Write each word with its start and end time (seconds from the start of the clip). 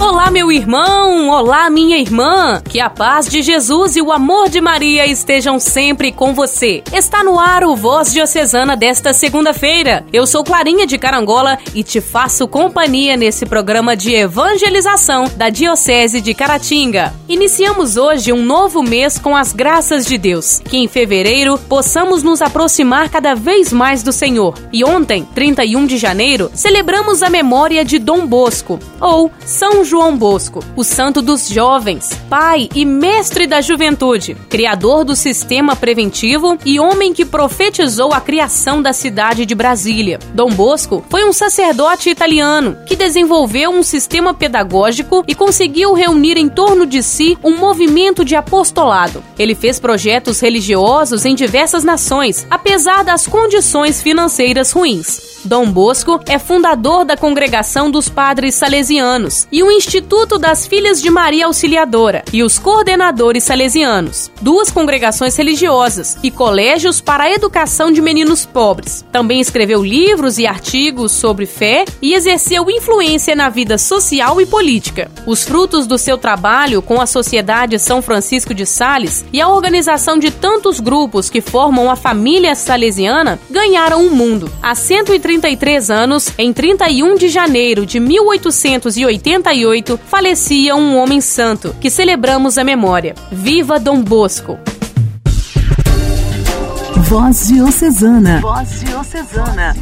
Olá, 0.00 0.30
meu 0.30 0.50
irmão! 0.50 1.30
Olá, 1.30 1.70
minha 1.70 1.96
irmã! 1.96 2.60
Que 2.68 2.80
a 2.80 2.90
paz 2.90 3.28
de 3.28 3.40
Jesus 3.40 3.96
e 3.96 4.02
o 4.02 4.10
amor 4.10 4.48
de 4.48 4.60
Maria 4.60 5.06
estejam 5.06 5.58
sempre 5.60 6.10
com 6.10 6.34
você. 6.34 6.82
Está 6.92 7.22
no 7.22 7.38
ar 7.38 7.64
o 7.64 7.76
Voz 7.76 8.12
Diocesana 8.12 8.76
desta 8.76 9.12
segunda-feira. 9.12 10.04
Eu 10.12 10.26
sou 10.26 10.42
Clarinha 10.42 10.86
de 10.86 10.98
Carangola 10.98 11.58
e 11.74 11.82
te 11.82 12.00
faço 12.00 12.48
companhia 12.48 13.16
nesse 13.16 13.46
programa 13.46 13.96
de 13.96 14.12
evangelização 14.12 15.30
da 15.36 15.48
Diocese 15.48 16.20
de 16.20 16.34
Caratinga. 16.34 17.14
Iniciamos 17.28 17.96
hoje 17.96 18.32
um 18.32 18.44
novo 18.44 18.82
mês 18.82 19.16
com 19.16 19.36
as 19.36 19.52
graças 19.52 20.04
de 20.04 20.18
Deus. 20.18 20.60
Que 20.64 20.76
em 20.76 20.88
fevereiro 20.88 21.56
possamos 21.68 22.22
nos 22.22 22.42
aproximar 22.42 23.08
cada 23.08 23.34
vez 23.34 23.72
mais 23.72 24.02
do 24.02 24.12
Senhor. 24.12 24.54
E 24.72 24.84
ontem, 24.84 25.26
31 25.34 25.86
de 25.86 25.96
janeiro, 25.96 26.50
celebramos 26.52 27.22
a 27.22 27.30
memória 27.30 27.84
de 27.84 27.98
Dom 27.98 28.26
Bosco, 28.26 28.78
ou 29.00 29.30
São 29.46 29.83
João 29.84 30.16
Bosco, 30.16 30.60
o 30.74 30.82
santo 30.82 31.20
dos 31.20 31.48
jovens, 31.48 32.10
pai 32.28 32.68
e 32.74 32.84
mestre 32.84 33.46
da 33.46 33.60
juventude, 33.60 34.34
criador 34.48 35.04
do 35.04 35.14
sistema 35.14 35.76
preventivo 35.76 36.58
e 36.64 36.80
homem 36.80 37.12
que 37.12 37.24
profetizou 37.24 38.12
a 38.12 38.20
criação 38.20 38.80
da 38.80 38.92
cidade 38.92 39.44
de 39.44 39.54
Brasília. 39.54 40.18
Dom 40.32 40.50
Bosco 40.50 41.04
foi 41.10 41.24
um 41.24 41.32
sacerdote 41.32 42.08
italiano 42.08 42.76
que 42.86 42.96
desenvolveu 42.96 43.70
um 43.70 43.82
sistema 43.82 44.32
pedagógico 44.32 45.24
e 45.28 45.34
conseguiu 45.34 45.92
reunir 45.92 46.36
em 46.36 46.48
torno 46.48 46.86
de 46.86 47.02
si 47.02 47.36
um 47.44 47.56
movimento 47.56 48.24
de 48.24 48.34
apostolado. 48.34 49.22
Ele 49.38 49.54
fez 49.54 49.78
projetos 49.78 50.40
religiosos 50.40 51.24
em 51.24 51.34
diversas 51.34 51.84
nações, 51.84 52.46
apesar 52.50 53.04
das 53.04 53.26
condições 53.26 54.00
financeiras 54.00 54.72
ruins. 54.72 55.33
Dom 55.44 55.70
Bosco 55.70 56.18
é 56.26 56.38
fundador 56.38 57.04
da 57.04 57.18
Congregação 57.18 57.90
dos 57.90 58.08
Padres 58.08 58.54
Salesianos 58.54 59.46
e 59.52 59.62
o 59.62 59.70
Instituto 59.70 60.38
das 60.38 60.66
Filhas 60.66 61.02
de 61.02 61.10
Maria 61.10 61.46
Auxiliadora 61.46 62.24
e 62.32 62.42
os 62.42 62.58
coordenadores 62.58 63.44
salesianos, 63.44 64.30
duas 64.40 64.70
congregações 64.70 65.36
religiosas 65.36 66.16
e 66.22 66.30
colégios 66.30 67.02
para 67.02 67.24
a 67.24 67.30
educação 67.30 67.92
de 67.92 68.00
meninos 68.00 68.46
pobres. 68.46 69.04
Também 69.12 69.38
escreveu 69.38 69.84
livros 69.84 70.38
e 70.38 70.46
artigos 70.46 71.12
sobre 71.12 71.44
fé 71.44 71.84
e 72.00 72.14
exerceu 72.14 72.70
influência 72.70 73.36
na 73.36 73.50
vida 73.50 73.76
social 73.76 74.40
e 74.40 74.46
política. 74.46 75.10
Os 75.26 75.42
frutos 75.42 75.86
do 75.86 75.98
seu 75.98 76.16
trabalho 76.16 76.80
com 76.80 77.02
a 77.02 77.06
Sociedade 77.06 77.78
São 77.78 78.00
Francisco 78.00 78.54
de 78.54 78.64
Sales 78.64 79.26
e 79.30 79.42
a 79.42 79.48
organização 79.48 80.18
de 80.18 80.30
tantos 80.30 80.80
grupos 80.80 81.28
que 81.28 81.42
formam 81.42 81.90
a 81.90 81.96
família 81.96 82.54
salesiana 82.54 83.38
ganharam 83.50 84.06
o 84.06 84.10
mundo. 84.10 84.50
Há 84.62 84.74
130 84.74 85.33
33 85.34 85.90
anos, 85.90 86.30
em 86.38 86.52
31 86.52 87.16
de 87.16 87.28
janeiro 87.28 87.84
de 87.84 87.98
1888, 87.98 89.98
falecia 90.06 90.76
um 90.76 90.96
homem 90.96 91.20
santo, 91.20 91.74
que 91.80 91.90
celebramos 91.90 92.56
a 92.56 92.62
memória. 92.62 93.16
Viva 93.32 93.80
Dom 93.80 94.00
Bosco! 94.00 94.56
Voz 97.08 97.48
Diocesana. 97.48 98.40
Voz 98.40 98.80
Diocesana. 98.80 99.76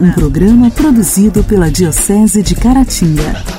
Um 0.00 0.12
programa 0.12 0.70
produzido 0.70 1.42
pela 1.42 1.70
Diocese 1.70 2.42
de 2.42 2.54
Caratinga. 2.54 3.55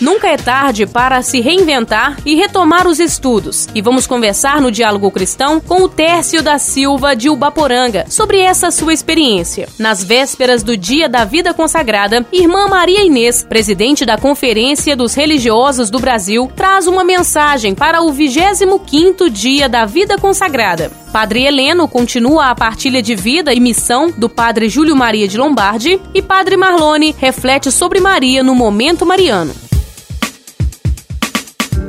Nunca 0.00 0.28
é 0.28 0.36
tarde 0.36 0.86
para 0.86 1.22
se 1.22 1.40
reinventar 1.40 2.18
e 2.24 2.34
retomar 2.34 2.86
os 2.86 3.00
estudos. 3.00 3.66
E 3.74 3.80
vamos 3.80 4.06
conversar 4.06 4.60
no 4.60 4.70
Diálogo 4.70 5.10
Cristão 5.10 5.58
com 5.58 5.82
o 5.82 5.88
Tércio 5.88 6.42
da 6.42 6.58
Silva 6.58 7.16
de 7.16 7.30
Ubaporanga 7.30 8.04
sobre 8.08 8.40
essa 8.40 8.70
sua 8.70 8.92
experiência. 8.92 9.68
Nas 9.78 10.04
vésperas 10.04 10.62
do 10.62 10.76
Dia 10.76 11.08
da 11.08 11.24
Vida 11.24 11.54
Consagrada, 11.54 12.26
irmã 12.30 12.68
Maria 12.68 13.04
Inês, 13.04 13.42
presidente 13.42 14.04
da 14.04 14.18
Conferência 14.18 14.94
dos 14.94 15.14
Religiosos 15.14 15.88
do 15.88 15.98
Brasil, 15.98 16.50
traz 16.54 16.86
uma 16.86 17.02
mensagem 17.02 17.74
para 17.74 18.02
o 18.02 18.12
25º 18.12 19.30
Dia 19.30 19.68
da 19.68 19.86
Vida 19.86 20.18
Consagrada. 20.18 20.90
Padre 21.10 21.44
Heleno 21.44 21.88
continua 21.88 22.50
a 22.50 22.54
partilha 22.54 23.00
de 23.00 23.14
vida 23.14 23.54
e 23.54 23.60
missão 23.60 24.10
do 24.10 24.28
Padre 24.28 24.68
Júlio 24.68 24.94
Maria 24.94 25.26
de 25.26 25.38
Lombardi 25.38 25.98
e 26.12 26.20
Padre 26.20 26.58
Marlone 26.58 27.14
reflete 27.18 27.72
sobre 27.72 28.00
Maria 28.00 28.42
no 28.42 28.54
momento 28.54 29.06
mariano. 29.06 29.65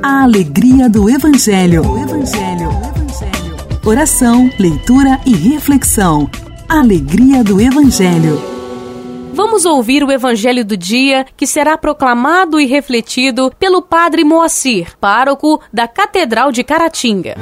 A 0.03 0.23
alegria 0.23 0.89
do 0.89 1.09
Evangelho. 1.09 1.81
O 1.81 1.97
Evangelho. 1.97 2.69
O 2.69 3.01
Evangelho. 3.01 3.79
Oração, 3.85 4.49
leitura 4.59 5.19
e 5.25 5.33
reflexão. 5.33 6.29
Alegria 6.69 7.43
do 7.43 7.59
Evangelho. 7.59 8.39
Vamos 9.33 9.65
ouvir 9.65 10.03
o 10.03 10.11
Evangelho 10.11 10.63
do 10.63 10.77
dia 10.77 11.25
que 11.35 11.47
será 11.47 11.77
proclamado 11.77 12.59
e 12.59 12.65
refletido 12.65 13.51
pelo 13.59 13.81
Padre 13.81 14.23
Moacir, 14.23 14.97
pároco 14.99 15.61
da 15.71 15.87
Catedral 15.87 16.51
de 16.51 16.63
Caratinga. 16.63 17.35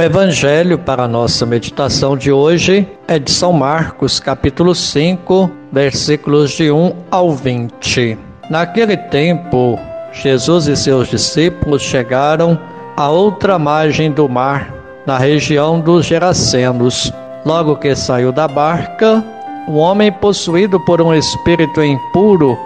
O 0.00 0.02
evangelho 0.02 0.78
para 0.78 1.02
a 1.02 1.06
nossa 1.06 1.44
meditação 1.44 2.16
de 2.16 2.32
hoje 2.32 2.88
é 3.06 3.18
de 3.18 3.30
São 3.30 3.52
Marcos, 3.52 4.18
capítulo 4.18 4.74
5, 4.74 5.50
versículos 5.70 6.52
de 6.52 6.70
1 6.70 6.94
ao 7.10 7.32
20. 7.32 8.16
Naquele 8.48 8.96
tempo, 8.96 9.78
Jesus 10.10 10.68
e 10.68 10.74
seus 10.74 11.06
discípulos 11.08 11.82
chegaram 11.82 12.58
à 12.96 13.10
outra 13.10 13.58
margem 13.58 14.10
do 14.10 14.26
mar, 14.26 14.72
na 15.06 15.18
região 15.18 15.78
dos 15.78 16.06
Gerasenos. 16.06 17.12
Logo 17.44 17.76
que 17.76 17.94
saiu 17.94 18.32
da 18.32 18.48
barca, 18.48 19.22
um 19.68 19.76
homem 19.76 20.10
possuído 20.10 20.80
por 20.80 21.02
um 21.02 21.14
espírito 21.14 21.84
impuro, 21.84 22.58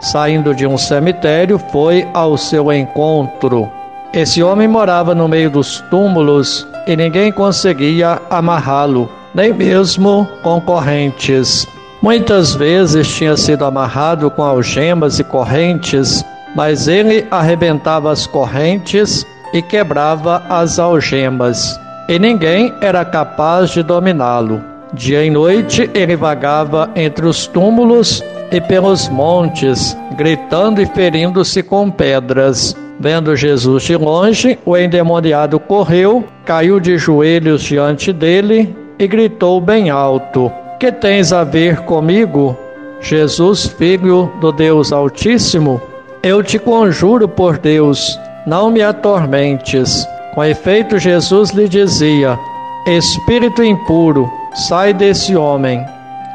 saindo 0.00 0.54
de 0.54 0.66
um 0.66 0.78
cemitério, 0.78 1.58
foi 1.58 2.08
ao 2.14 2.38
seu 2.38 2.72
encontro 2.72 3.70
esse 4.12 4.42
homem 4.42 4.66
morava 4.66 5.14
no 5.14 5.28
meio 5.28 5.50
dos 5.50 5.80
túmulos 5.90 6.66
e 6.86 6.96
ninguém 6.96 7.30
conseguia 7.30 8.20
amarrá-lo, 8.30 9.10
nem 9.34 9.52
mesmo 9.52 10.26
com 10.42 10.60
correntes. 10.60 11.66
Muitas 12.00 12.54
vezes 12.54 13.08
tinha 13.08 13.36
sido 13.36 13.64
amarrado 13.64 14.30
com 14.30 14.42
algemas 14.42 15.18
e 15.18 15.24
correntes, 15.24 16.24
mas 16.54 16.88
ele 16.88 17.26
arrebentava 17.30 18.10
as 18.10 18.26
correntes 18.26 19.26
e 19.52 19.60
quebrava 19.60 20.42
as 20.48 20.78
algemas, 20.78 21.78
e 22.08 22.18
ninguém 22.18 22.72
era 22.80 23.04
capaz 23.04 23.70
de 23.70 23.82
dominá-lo. 23.82 24.62
Dia 24.94 25.24
e 25.24 25.30
noite 25.30 25.90
ele 25.92 26.16
vagava 26.16 26.90
entre 26.96 27.26
os 27.26 27.46
túmulos 27.46 28.22
e 28.50 28.60
pelos 28.60 29.08
montes, 29.08 29.96
gritando 30.16 30.80
e 30.80 30.86
ferindo-se 30.86 31.62
com 31.62 31.90
pedras. 31.90 32.74
Vendo 33.00 33.36
Jesus 33.36 33.84
de 33.84 33.96
longe, 33.96 34.58
o 34.64 34.76
endemoniado 34.76 35.60
correu, 35.60 36.24
caiu 36.44 36.80
de 36.80 36.98
joelhos 36.98 37.62
diante 37.62 38.12
dele 38.12 38.76
e 38.98 39.06
gritou 39.06 39.60
bem 39.60 39.88
alto: 39.88 40.50
Que 40.80 40.90
tens 40.90 41.32
a 41.32 41.44
ver 41.44 41.80
comigo, 41.82 42.56
Jesus, 43.00 43.66
filho 43.66 44.32
do 44.40 44.50
Deus 44.50 44.92
Altíssimo? 44.92 45.80
Eu 46.22 46.42
te 46.42 46.58
conjuro 46.58 47.28
por 47.28 47.56
Deus, 47.58 48.18
não 48.44 48.68
me 48.68 48.82
atormentes. 48.82 50.04
Com 50.34 50.42
efeito, 50.42 50.98
Jesus 50.98 51.50
lhe 51.50 51.68
dizia: 51.68 52.36
Espírito 52.84 53.62
impuro, 53.62 54.28
sai 54.52 54.92
desse 54.92 55.36
homem. 55.36 55.84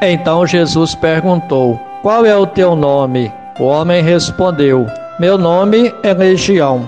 Então 0.02 0.48
Jesus 0.48 0.96
perguntou: 0.96 1.78
Qual 2.02 2.26
é 2.26 2.36
o 2.38 2.48
teu 2.48 2.74
nome? 2.74 3.30
O 3.60 3.66
homem 3.66 4.02
respondeu: 4.02 4.88
meu 5.20 5.38
nome 5.38 5.94
é 6.02 6.12
Legião, 6.12 6.88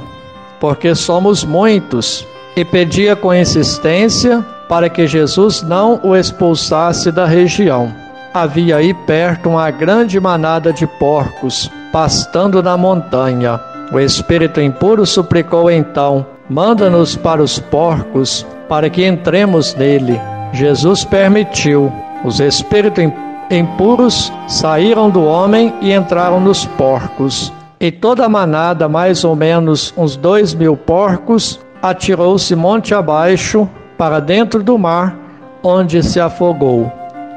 porque 0.60 0.96
somos 0.96 1.44
muitos, 1.44 2.28
e 2.56 2.66
pedia 2.66 3.16
com 3.16 3.34
insistência 3.34 4.44
para 4.68 4.90
que 4.90 5.06
Jesus 5.06 5.62
não 5.62 6.00
o 6.04 6.16
expulsasse 6.16 7.12
da 7.12 7.26
região. 7.26 7.94
Havia 8.34 8.78
aí 8.78 8.94
perto 8.94 9.50
uma 9.50 9.70
grande 9.70 10.20
manada 10.20 10.74
de 10.74 10.88
porcos, 10.88 11.70
pastando 11.92 12.64
na 12.64 12.76
montanha. 12.76 13.60
O 13.92 14.00
espírito 14.00 14.60
impuro 14.60 15.06
suplicou 15.06 15.70
então: 15.70 16.26
Manda-nos 16.50 17.16
para 17.16 17.44
os 17.44 17.60
porcos, 17.60 18.46
para 18.68 18.90
que 18.90 19.06
entremos 19.06 19.76
nele. 19.76 20.20
Jesus 20.52 21.06
permitiu. 21.06 21.94
Os 22.24 22.40
espíritos 22.40 23.06
impuros 23.52 24.34
saíram 24.48 25.12
do 25.12 25.24
homem 25.24 25.72
e 25.80 25.94
entraram 25.94 26.40
nos 26.40 26.66
porcos 26.66 27.54
e 27.80 27.92
toda 27.92 28.26
a 28.26 28.30
manada, 28.30 28.88
mais 28.88 29.24
ou 29.24 29.36
menos 29.36 29.94
uns 29.98 30.16
dois 30.16 30.54
mil 30.54 30.78
porcos, 30.78 31.60
atirou-se 31.82 32.56
monte 32.56 32.94
abaixo 32.94 33.70
para 33.98 34.20
dentro 34.20 34.64
do 34.64 34.78
mar, 34.78 35.16
onde 35.62 36.02
se 36.04 36.20
afogou. 36.20 36.92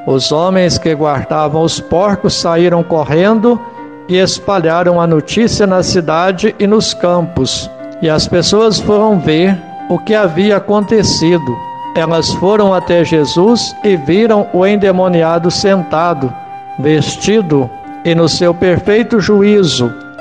Os 0.07 0.33
homens 0.33 0.79
que 0.79 0.95
guardavam 0.95 1.63
os 1.63 1.81
porcos 1.81 2.35
saíram 2.35 2.83
correndo 2.83 3.61
e 4.09 4.17
espalharam 4.17 5.01
a 5.01 5.07
notícia 5.07 5.67
na 5.67 5.83
cidade 5.83 6.55
e 6.59 6.67
nos 6.67 6.95
campos. 6.95 7.71
E 8.01 8.09
as 8.09 8.27
pessoas 8.27 8.81
foram 8.81 9.19
ver 9.19 9.57
o 9.91 9.99
que 9.99 10.15
havia 10.15 10.57
acontecido. 10.57 11.57
Elas 11.95 12.33
foram 12.35 12.73
até 12.73 13.05
Jesus 13.05 13.75
e 13.85 13.97
viram 13.97 14.47
o 14.53 14.65
endemoniado 14.67 15.51
sentado, 15.51 16.33
vestido 16.79 17.69
e 18.05 18.15
no 18.15 18.29
seu 18.29 18.55
perfeito 18.55 19.21
juízo, 19.21 19.93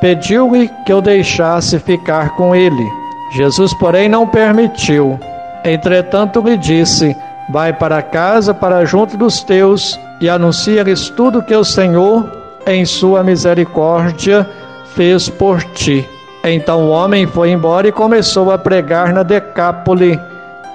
pediu-lhe 0.00 0.70
que 0.84 0.92
o 0.92 1.00
deixasse 1.00 1.78
ficar 1.78 2.36
com 2.36 2.54
ele. 2.54 2.86
Jesus, 3.32 3.72
porém, 3.74 4.08
não 4.08 4.26
permitiu. 4.26 5.18
Entretanto, 5.64 6.40
lhe 6.40 6.56
disse: 6.56 7.16
Vai 7.48 7.72
para 7.72 8.02
casa, 8.02 8.54
para 8.54 8.84
junto 8.84 9.16
dos 9.16 9.42
teus, 9.42 9.98
e 10.20 10.28
anuncia-lhes 10.28 11.10
tudo 11.10 11.42
que 11.42 11.54
o 11.54 11.64
Senhor, 11.64 12.28
em 12.66 12.84
sua 12.84 13.22
misericórdia, 13.22 14.48
fez 14.94 15.28
por 15.28 15.62
ti. 15.62 16.08
Então 16.42 16.84
o 16.84 16.90
homem 16.90 17.26
foi 17.26 17.50
embora 17.50 17.88
e 17.88 17.92
começou 17.92 18.50
a 18.50 18.58
pregar 18.58 19.12
na 19.12 19.22
Decápole 19.22 20.18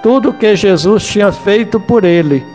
tudo 0.04 0.30
o 0.30 0.34
que 0.34 0.56
Jesus 0.56 1.04
tinha 1.08 1.32
feito 1.32 1.80
por 1.80 2.04
ele, 2.04 2.46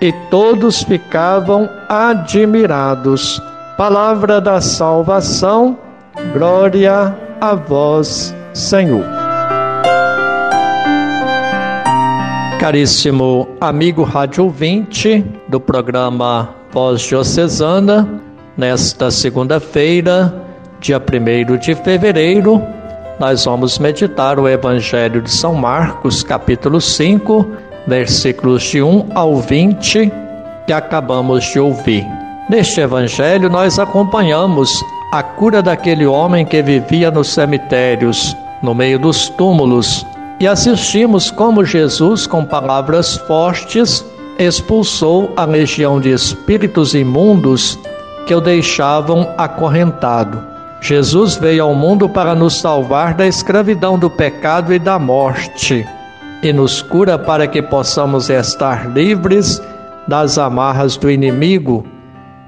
e 0.00 0.12
todos 0.30 0.82
ficavam 0.82 1.68
admirados. 1.88 3.42
Palavra 3.76 4.40
da 4.40 4.60
salvação, 4.60 5.76
glória 6.32 7.16
a 7.40 7.54
vós, 7.54 8.34
Senhor. 8.52 9.04
Caríssimo 12.58 13.48
amigo 13.60 14.02
rádio 14.02 14.44
ouvinte 14.44 15.24
do 15.48 15.60
programa 15.60 16.54
Voz 16.72 17.02
Diocesana, 17.02 18.08
nesta 18.56 19.10
segunda-feira, 19.10 20.34
dia 20.80 20.98
1 20.98 21.56
de 21.58 21.74
fevereiro, 21.74 22.62
nós 23.18 23.44
vamos 23.44 23.78
meditar 23.78 24.40
o 24.40 24.48
Evangelho 24.48 25.22
de 25.22 25.30
São 25.30 25.54
Marcos, 25.54 26.22
capítulo 26.22 26.80
5, 26.80 27.46
versículos 27.86 28.62
de 28.62 28.82
1 28.82 29.10
ao 29.14 29.36
20, 29.36 30.10
que 30.66 30.72
acabamos 30.72 31.44
de 31.44 31.60
ouvir. 31.60 32.04
Neste 32.48 32.80
Evangelho, 32.80 33.48
nós 33.48 33.78
acompanhamos 33.78 34.82
a 35.14 35.22
cura 35.22 35.62
daquele 35.62 36.04
homem 36.04 36.44
que 36.44 36.60
vivia 36.60 37.08
nos 37.08 37.28
cemitérios, 37.28 38.36
no 38.60 38.74
meio 38.74 38.98
dos 38.98 39.28
túmulos, 39.28 40.04
e 40.40 40.48
assistimos 40.48 41.30
como 41.30 41.64
Jesus, 41.64 42.26
com 42.26 42.44
palavras 42.44 43.16
fortes, 43.18 44.04
expulsou 44.40 45.32
a 45.36 45.44
legião 45.44 46.00
de 46.00 46.10
espíritos 46.10 46.96
imundos 46.96 47.78
que 48.26 48.34
o 48.34 48.40
deixavam 48.40 49.32
acorrentado. 49.38 50.44
Jesus 50.80 51.36
veio 51.36 51.62
ao 51.62 51.76
mundo 51.76 52.08
para 52.08 52.34
nos 52.34 52.58
salvar 52.58 53.14
da 53.14 53.24
escravidão 53.24 53.96
do 53.96 54.10
pecado 54.10 54.74
e 54.74 54.80
da 54.80 54.98
morte, 54.98 55.86
e 56.42 56.52
nos 56.52 56.82
cura 56.82 57.16
para 57.16 57.46
que 57.46 57.62
possamos 57.62 58.30
estar 58.30 58.90
livres 58.90 59.62
das 60.08 60.38
amarras 60.38 60.96
do 60.96 61.08
inimigo 61.08 61.86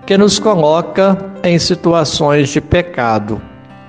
que 0.06 0.16
nos 0.16 0.38
coloca 0.38 1.18
em 1.42 1.58
situações 1.58 2.48
de 2.50 2.60
pecado. 2.60 3.42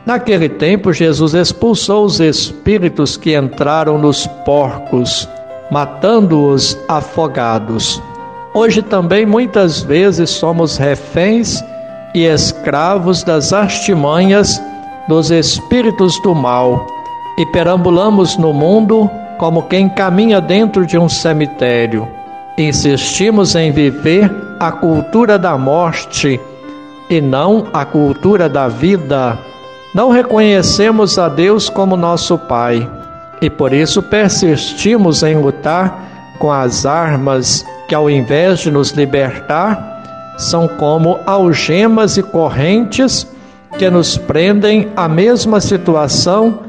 Naquele 0.05 0.49
tempo, 0.49 0.91
Jesus 0.91 1.33
expulsou 1.33 2.05
os 2.05 2.19
espíritos 2.19 3.15
que 3.15 3.37
entraram 3.37 3.97
nos 3.97 4.25
porcos, 4.45 5.29
matando-os 5.69 6.77
afogados. 6.87 8.01
Hoje 8.53 8.81
também 8.81 9.25
muitas 9.25 9.81
vezes 9.81 10.31
somos 10.31 10.77
reféns 10.77 11.63
e 12.15 12.23
escravos 12.25 13.21
das 13.21 13.53
artimanhas 13.53 14.61
dos 15.07 15.29
espíritos 15.29 16.19
do 16.21 16.33
mal 16.33 16.87
e 17.37 17.45
perambulamos 17.47 18.37
no 18.37 18.51
mundo 18.51 19.09
como 19.37 19.63
quem 19.63 19.87
caminha 19.87 20.41
dentro 20.41 20.85
de 20.85 20.97
um 20.97 21.07
cemitério. 21.07 22.07
Insistimos 22.57 23.55
em 23.55 23.71
viver 23.71 24.31
a 24.59 24.71
cultura 24.71 25.37
da 25.37 25.57
morte 25.57 26.39
e 27.09 27.21
não 27.21 27.67
a 27.73 27.85
cultura 27.85 28.49
da 28.49 28.67
vida. 28.67 29.37
Não 29.93 30.09
reconhecemos 30.09 31.17
a 31.17 31.29
Deus 31.29 31.69
como 31.69 31.95
nosso 31.95 32.37
Pai 32.37 32.89
e 33.41 33.49
por 33.49 33.73
isso 33.73 34.01
persistimos 34.01 35.23
em 35.23 35.35
lutar 35.35 36.35
com 36.39 36.51
as 36.51 36.85
armas 36.85 37.65
que, 37.87 37.95
ao 37.95 38.09
invés 38.09 38.59
de 38.59 38.71
nos 38.71 38.91
libertar, 38.91 40.35
são 40.37 40.67
como 40.67 41.19
algemas 41.25 42.17
e 42.17 42.23
correntes 42.23 43.27
que 43.77 43.89
nos 43.89 44.17
prendem 44.17 44.91
à 44.95 45.07
mesma 45.07 45.59
situação 45.59 46.59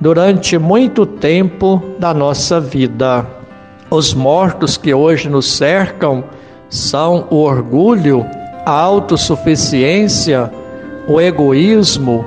durante 0.00 0.56
muito 0.58 1.04
tempo 1.04 1.82
da 1.98 2.14
nossa 2.14 2.60
vida. 2.60 3.26
Os 3.90 4.14
mortos 4.14 4.76
que 4.76 4.92
hoje 4.92 5.28
nos 5.28 5.50
cercam 5.50 6.24
são 6.68 7.26
o 7.30 7.36
orgulho, 7.36 8.26
a 8.64 8.70
autossuficiência, 8.70 10.52
o 11.06 11.20
egoísmo, 11.20 12.24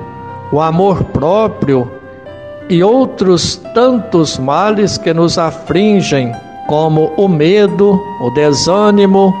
o 0.50 0.60
amor 0.60 1.04
próprio 1.04 1.90
e 2.68 2.82
outros 2.82 3.56
tantos 3.74 4.38
males 4.38 4.98
que 4.98 5.14
nos 5.14 5.38
afligem, 5.38 6.32
como 6.66 7.12
o 7.16 7.28
medo, 7.28 8.00
o 8.20 8.30
desânimo, 8.30 9.34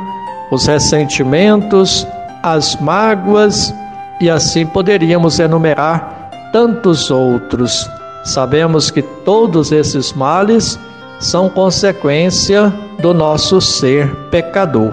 os 0.50 0.66
ressentimentos, 0.66 2.06
as 2.42 2.76
mágoas 2.80 3.74
e 4.20 4.28
assim 4.28 4.66
poderíamos 4.66 5.38
enumerar 5.40 6.30
tantos 6.52 7.10
outros. 7.10 7.88
Sabemos 8.24 8.90
que 8.90 9.02
todos 9.02 9.72
esses 9.72 10.12
males 10.12 10.78
são 11.24 11.48
consequência 11.48 12.72
do 13.00 13.14
nosso 13.14 13.60
ser 13.60 14.14
pecador. 14.30 14.92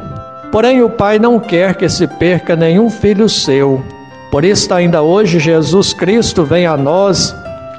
Porém, 0.52 0.82
o 0.82 0.90
Pai 0.90 1.20
não 1.20 1.40
quer 1.40 1.76
que 1.76 1.90
se 1.90 2.08
perca 2.08 2.56
nenhum 2.56 2.90
filho 2.90 3.28
seu. 3.28 3.84
Por 4.32 4.46
isso, 4.46 4.74
ainda 4.74 5.02
hoje, 5.02 5.40
Jesus 5.40 5.94
Cristo 5.94 6.44
vem 6.44 6.66
a 6.66 6.78
nós 6.78 7.36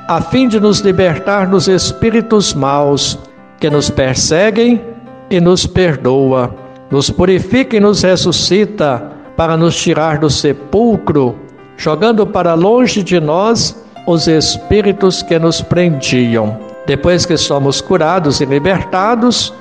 a 0.09 0.21
fim 0.21 0.49
de 0.49 0.59
nos 0.59 0.81
libertar 0.81 1.47
dos 1.47 1.69
espíritos 1.69 2.53
maus 2.53 3.19
que 3.59 3.71
nos 3.71 3.89
perseguem 3.89 4.83
e 5.31 5.41
nos 5.41 5.67
perdoa 5.67 6.55
nos 6.91 7.09
purifica 7.09 7.77
e 7.77 7.81
nos 7.81 8.03
ressuscita 8.03 9.13
para 9.37 9.57
nos 9.57 9.81
tirar 9.81 10.19
do 10.19 10.29
sepulcro, 10.29 11.39
jogando 11.77 12.27
para 12.27 12.55
longe 12.55 13.03
de 13.03 13.21
nós 13.21 13.81
os 14.07 14.27
espíritos 14.27 15.23
que 15.23 15.39
nos 15.39 15.63
prendiam. 15.63 16.70
Depois 16.87 17.27
que 17.27 17.37
somos 17.37 17.81
curados 17.81 18.41
e 18.41 18.45
libertados, 18.45 19.53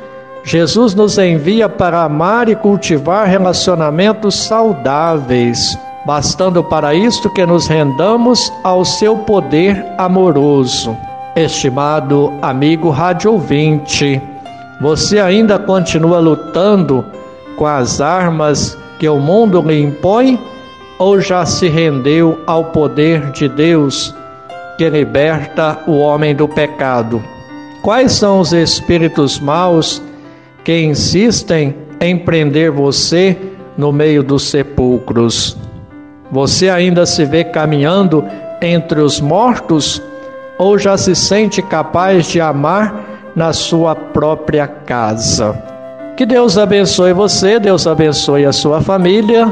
Jesus 0.43 0.95
nos 0.95 1.17
envia 1.17 1.67
para 1.67 2.03
amar 2.03 2.49
e 2.49 2.55
cultivar 2.55 3.27
relacionamentos 3.27 4.35
saudáveis, 4.35 5.77
bastando 6.05 6.63
para 6.63 6.93
isto 6.93 7.29
que 7.29 7.45
nos 7.45 7.67
rendamos 7.67 8.51
ao 8.63 8.85
seu 8.85 9.17
poder 9.17 9.85
amoroso. 9.97 10.97
Estimado 11.35 12.33
amigo 12.41 12.89
rádio 12.89 13.33
ouvinte, 13.33 14.21
você 14.81 15.19
ainda 15.19 15.59
continua 15.59 16.19
lutando 16.19 17.05
com 17.57 17.65
as 17.65 17.99
armas 18.01 18.77
que 18.97 19.07
o 19.07 19.19
mundo 19.19 19.61
lhe 19.61 19.81
impõe 19.81 20.39
ou 20.97 21.19
já 21.19 21.45
se 21.45 21.67
rendeu 21.67 22.39
ao 22.47 22.65
poder 22.65 23.31
de 23.31 23.47
Deus 23.47 24.15
que 24.79 24.89
liberta 24.89 25.77
o 25.87 25.99
homem 25.99 26.33
do 26.33 26.47
pecado? 26.47 27.21
Quais 27.81 28.13
são 28.13 28.39
os 28.39 28.53
espíritos 28.53 29.37
maus 29.37 30.01
que 30.63 30.79
insistem 30.79 31.75
em 31.99 32.17
prender 32.17 32.71
você 32.71 33.37
no 33.77 33.91
meio 33.91 34.23
dos 34.23 34.43
sepulcros? 34.43 35.57
Você 36.31 36.69
ainda 36.69 37.05
se 37.05 37.25
vê 37.25 37.43
caminhando 37.43 38.23
entre 38.61 39.01
os 39.01 39.19
mortos 39.19 40.01
ou 40.57 40.77
já 40.77 40.95
se 40.95 41.13
sente 41.13 41.61
capaz 41.61 42.27
de 42.27 42.39
amar 42.39 43.03
na 43.35 43.51
sua 43.51 43.93
própria 43.93 44.65
casa. 44.65 45.61
Que 46.15 46.25
Deus 46.25 46.57
abençoe 46.57 47.11
você, 47.11 47.59
Deus 47.59 47.85
abençoe 47.85 48.45
a 48.45 48.53
sua 48.53 48.79
família. 48.79 49.45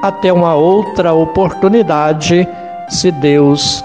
Até 0.00 0.32
uma 0.32 0.54
outra 0.54 1.12
oportunidade, 1.12 2.48
se 2.88 3.10
Deus 3.10 3.84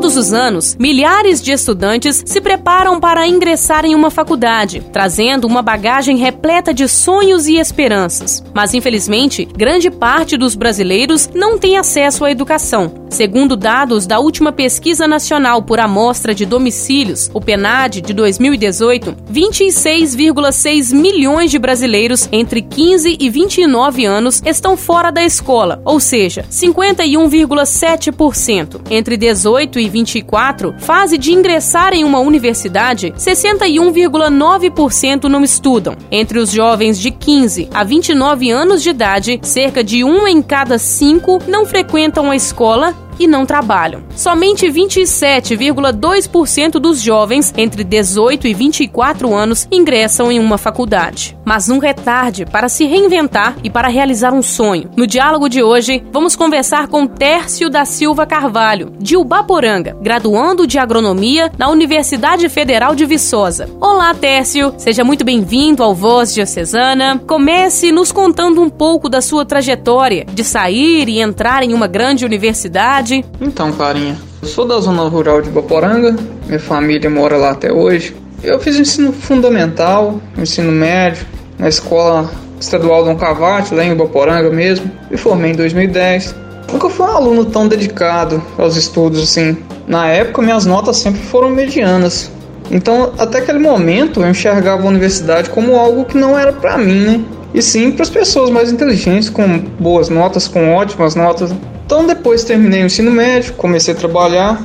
Todos 0.00 0.16
os 0.16 0.32
anos, 0.32 0.76
milhares 0.80 1.42
de 1.42 1.52
estudantes 1.52 2.22
se 2.24 2.40
preparam 2.40 2.98
para 2.98 3.28
ingressar 3.28 3.84
em 3.84 3.94
uma 3.94 4.10
faculdade, 4.10 4.82
trazendo 4.90 5.46
uma 5.46 5.60
bagagem 5.60 6.16
repleta 6.16 6.72
de 6.72 6.88
sonhos 6.88 7.46
e 7.46 7.56
esperanças. 7.56 8.42
Mas, 8.54 8.72
infelizmente, 8.72 9.44
grande 9.44 9.90
parte 9.90 10.38
dos 10.38 10.54
brasileiros 10.54 11.28
não 11.34 11.58
tem 11.58 11.76
acesso 11.76 12.24
à 12.24 12.30
educação. 12.30 12.99
Segundo 13.10 13.56
dados 13.56 14.06
da 14.06 14.20
última 14.20 14.52
pesquisa 14.52 15.08
nacional 15.08 15.62
por 15.62 15.80
amostra 15.80 16.32
de 16.32 16.46
domicílios, 16.46 17.28
o 17.34 17.40
PNAD 17.40 18.00
de 18.00 18.14
2018, 18.14 19.16
26,6 19.30 20.94
milhões 20.94 21.50
de 21.50 21.58
brasileiros 21.58 22.28
entre 22.30 22.62
15 22.62 23.18
e 23.20 23.28
29 23.28 24.04
anos 24.04 24.40
estão 24.46 24.76
fora 24.76 25.10
da 25.10 25.24
escola, 25.24 25.82
ou 25.84 25.98
seja, 25.98 26.44
51,7%. 26.48 28.82
Entre 28.90 29.16
18 29.16 29.80
e 29.80 29.88
24, 29.88 30.76
fase 30.78 31.18
de 31.18 31.32
ingressar 31.32 31.92
em 31.92 32.04
uma 32.04 32.20
universidade, 32.20 33.12
61,9% 33.18 35.24
não 35.24 35.42
estudam. 35.42 35.96
Entre 36.12 36.38
os 36.38 36.52
jovens 36.52 36.96
de 36.98 37.10
15 37.10 37.68
a 37.74 37.82
29 37.82 38.50
anos 38.50 38.80
de 38.82 38.90
idade, 38.90 39.40
cerca 39.42 39.82
de 39.82 40.04
um 40.04 40.28
em 40.28 40.40
cada 40.40 40.78
cinco 40.78 41.40
não 41.48 41.66
frequentam 41.66 42.30
a 42.30 42.36
escola 42.36 42.99
e 43.20 43.26
não 43.26 43.44
trabalham. 43.44 44.02
Somente 44.16 44.66
27,2% 44.66 46.80
dos 46.80 47.02
jovens 47.02 47.52
entre 47.56 47.82
18 47.84 48.48
e 48.48 48.54
24 48.54 49.34
anos 49.34 49.68
ingressam 49.70 50.32
em 50.32 50.40
uma 50.40 50.56
faculdade. 50.56 51.36
Mas 51.44 51.68
nunca 51.68 51.88
é 51.88 51.92
tarde 51.92 52.46
para 52.46 52.70
se 52.70 52.86
reinventar 52.86 53.56
e 53.62 53.68
para 53.68 53.88
realizar 53.88 54.32
um 54.32 54.40
sonho. 54.40 54.88
No 54.96 55.06
diálogo 55.06 55.46
de 55.48 55.62
hoje, 55.62 56.02
vamos 56.10 56.34
conversar 56.34 56.88
com 56.88 57.06
Tércio 57.06 57.68
da 57.68 57.84
Silva 57.84 58.24
Carvalho, 58.24 58.92
de 58.98 59.14
Ubaporanga, 59.16 59.96
graduando 60.00 60.66
de 60.66 60.78
agronomia 60.78 61.52
na 61.58 61.68
Universidade 61.68 62.48
Federal 62.48 62.94
de 62.94 63.04
Viçosa. 63.04 63.68
Olá, 63.80 64.14
Tércio, 64.14 64.72
seja 64.78 65.04
muito 65.04 65.24
bem-vindo 65.24 65.82
ao 65.82 65.94
Voz 65.94 66.32
Diocesana. 66.32 67.20
Comece 67.26 67.92
nos 67.92 68.10
contando 68.10 68.62
um 68.62 68.70
pouco 68.70 69.10
da 69.10 69.20
sua 69.20 69.44
trajetória 69.44 70.24
de 70.24 70.42
sair 70.42 71.06
e 71.08 71.20
entrar 71.20 71.62
em 71.62 71.74
uma 71.74 71.86
grande 71.86 72.24
universidade 72.24 73.09
então, 73.40 73.72
Clarinha, 73.72 74.16
eu 74.42 74.48
sou 74.48 74.66
da 74.66 74.78
zona 74.78 75.02
rural 75.08 75.42
de 75.42 75.50
Boporanga, 75.50 76.14
minha 76.46 76.60
família 76.60 77.10
mora 77.10 77.36
lá 77.36 77.50
até 77.50 77.72
hoje. 77.72 78.14
Eu 78.42 78.58
fiz 78.60 78.78
ensino 78.78 79.12
fundamental, 79.12 80.20
ensino 80.38 80.70
médio, 80.70 81.26
na 81.58 81.68
escola 81.68 82.30
estadual 82.60 83.04
Dom 83.04 83.16
Cavate, 83.16 83.74
lá 83.74 83.84
em 83.84 83.94
Boporanga 83.94 84.50
mesmo. 84.50 84.90
Me 85.10 85.16
formei 85.16 85.52
em 85.52 85.54
2010. 85.54 86.34
Nunca 86.72 86.88
fui 86.88 87.06
um 87.06 87.10
aluno 87.10 87.44
tão 87.44 87.66
dedicado 87.66 88.42
aos 88.56 88.76
estudos 88.76 89.22
assim. 89.22 89.56
Na 89.86 90.06
época, 90.06 90.42
minhas 90.42 90.64
notas 90.64 90.96
sempre 90.96 91.20
foram 91.22 91.50
medianas. 91.50 92.30
Então, 92.70 93.12
até 93.18 93.38
aquele 93.38 93.58
momento, 93.58 94.20
eu 94.20 94.30
enxergava 94.30 94.84
a 94.84 94.86
universidade 94.86 95.50
como 95.50 95.74
algo 95.74 96.04
que 96.04 96.16
não 96.16 96.38
era 96.38 96.52
para 96.52 96.78
mim, 96.78 97.00
né? 97.00 97.20
E 97.52 97.60
sim 97.60 97.90
para 97.90 98.02
as 98.02 98.10
pessoas 98.10 98.48
mais 98.48 98.70
inteligentes, 98.70 99.28
com 99.28 99.58
boas 99.78 100.08
notas, 100.08 100.46
com 100.46 100.72
ótimas 100.72 101.16
notas. 101.16 101.52
Então 101.90 102.06
depois 102.06 102.44
terminei 102.44 102.84
o 102.84 102.86
ensino 102.86 103.10
médio, 103.10 103.52
comecei 103.54 103.92
a 103.92 103.96
trabalhar 103.96 104.62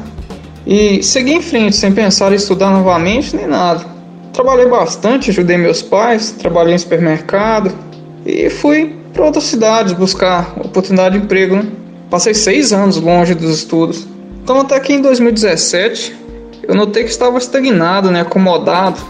e 0.63 1.01
segui 1.01 1.33
em 1.33 1.41
frente 1.41 1.75
sem 1.75 1.91
pensar 1.91 2.31
em 2.31 2.35
estudar 2.35 2.69
novamente 2.69 3.35
nem 3.35 3.47
nada. 3.47 3.83
Trabalhei 4.31 4.67
bastante, 4.67 5.31
ajudei 5.31 5.57
meus 5.57 5.81
pais, 5.81 6.29
trabalhei 6.29 6.75
em 6.75 6.77
supermercado 6.77 7.73
e 8.23 8.47
fui 8.51 8.95
para 9.11 9.25
outras 9.25 9.45
cidades 9.45 9.93
buscar 9.93 10.53
oportunidade 10.63 11.17
de 11.17 11.25
emprego. 11.25 11.55
Né? 11.55 11.65
Passei 12.11 12.35
seis 12.35 12.71
anos 12.71 12.97
longe 12.97 13.33
dos 13.33 13.57
estudos. 13.57 14.07
Então 14.43 14.59
até 14.59 14.79
que 14.79 14.93
em 14.93 15.01
2017 15.01 16.15
eu 16.67 16.75
notei 16.75 17.05
que 17.05 17.09
estava 17.09 17.39
estagnado, 17.39 18.11
né, 18.11 18.21
acomodado. 18.21 19.01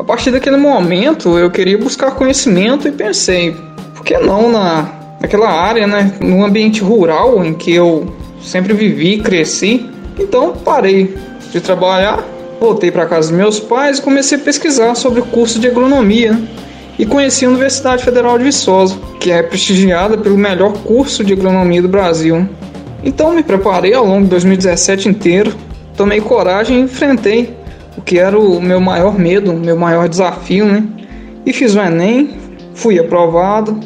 A 0.00 0.02
partir 0.02 0.32
daquele 0.32 0.56
momento 0.56 1.38
eu 1.38 1.48
queria 1.48 1.78
buscar 1.78 2.10
conhecimento 2.10 2.88
e 2.88 2.90
pensei, 2.90 3.54
por 3.94 4.02
que 4.02 4.18
não 4.18 4.50
na 4.50 5.01
naquela 5.22 5.48
área, 5.48 5.86
né, 5.86 6.12
no 6.20 6.44
ambiente 6.44 6.82
rural 6.82 7.44
em 7.44 7.54
que 7.54 7.72
eu 7.72 8.12
sempre 8.42 8.74
vivi, 8.74 9.18
cresci. 9.18 9.88
Então 10.18 10.52
parei 10.52 11.16
de 11.52 11.60
trabalhar, 11.60 12.22
voltei 12.60 12.90
para 12.90 13.06
casa 13.06 13.28
dos 13.28 13.38
meus 13.38 13.60
pais 13.60 13.98
e 13.98 14.02
comecei 14.02 14.36
a 14.36 14.40
pesquisar 14.40 14.96
sobre 14.96 15.20
o 15.20 15.24
curso 15.24 15.60
de 15.60 15.68
agronomia. 15.68 16.38
E 16.98 17.06
conheci 17.06 17.46
a 17.46 17.48
Universidade 17.48 18.04
Federal 18.04 18.36
de 18.36 18.44
Viçosa, 18.44 18.96
que 19.18 19.30
é 19.30 19.42
prestigiada 19.42 20.18
pelo 20.18 20.36
melhor 20.36 20.72
curso 20.72 21.24
de 21.24 21.32
agronomia 21.32 21.80
do 21.80 21.88
Brasil. 21.88 22.46
Então 23.02 23.32
me 23.32 23.42
preparei 23.42 23.94
ao 23.94 24.04
longo 24.04 24.24
de 24.24 24.30
2017 24.30 25.08
inteiro, 25.08 25.54
tomei 25.96 26.20
coragem 26.20 26.78
e 26.78 26.82
enfrentei 26.82 27.56
o 27.96 28.02
que 28.02 28.18
era 28.18 28.38
o 28.38 28.60
meu 28.60 28.80
maior 28.80 29.18
medo, 29.18 29.52
meu 29.52 29.76
maior 29.76 30.08
desafio, 30.08 30.66
né? 30.66 30.84
E 31.46 31.52
fiz 31.52 31.74
o 31.74 31.80
Enem, 31.80 32.30
fui 32.74 32.98
aprovado, 32.98 33.80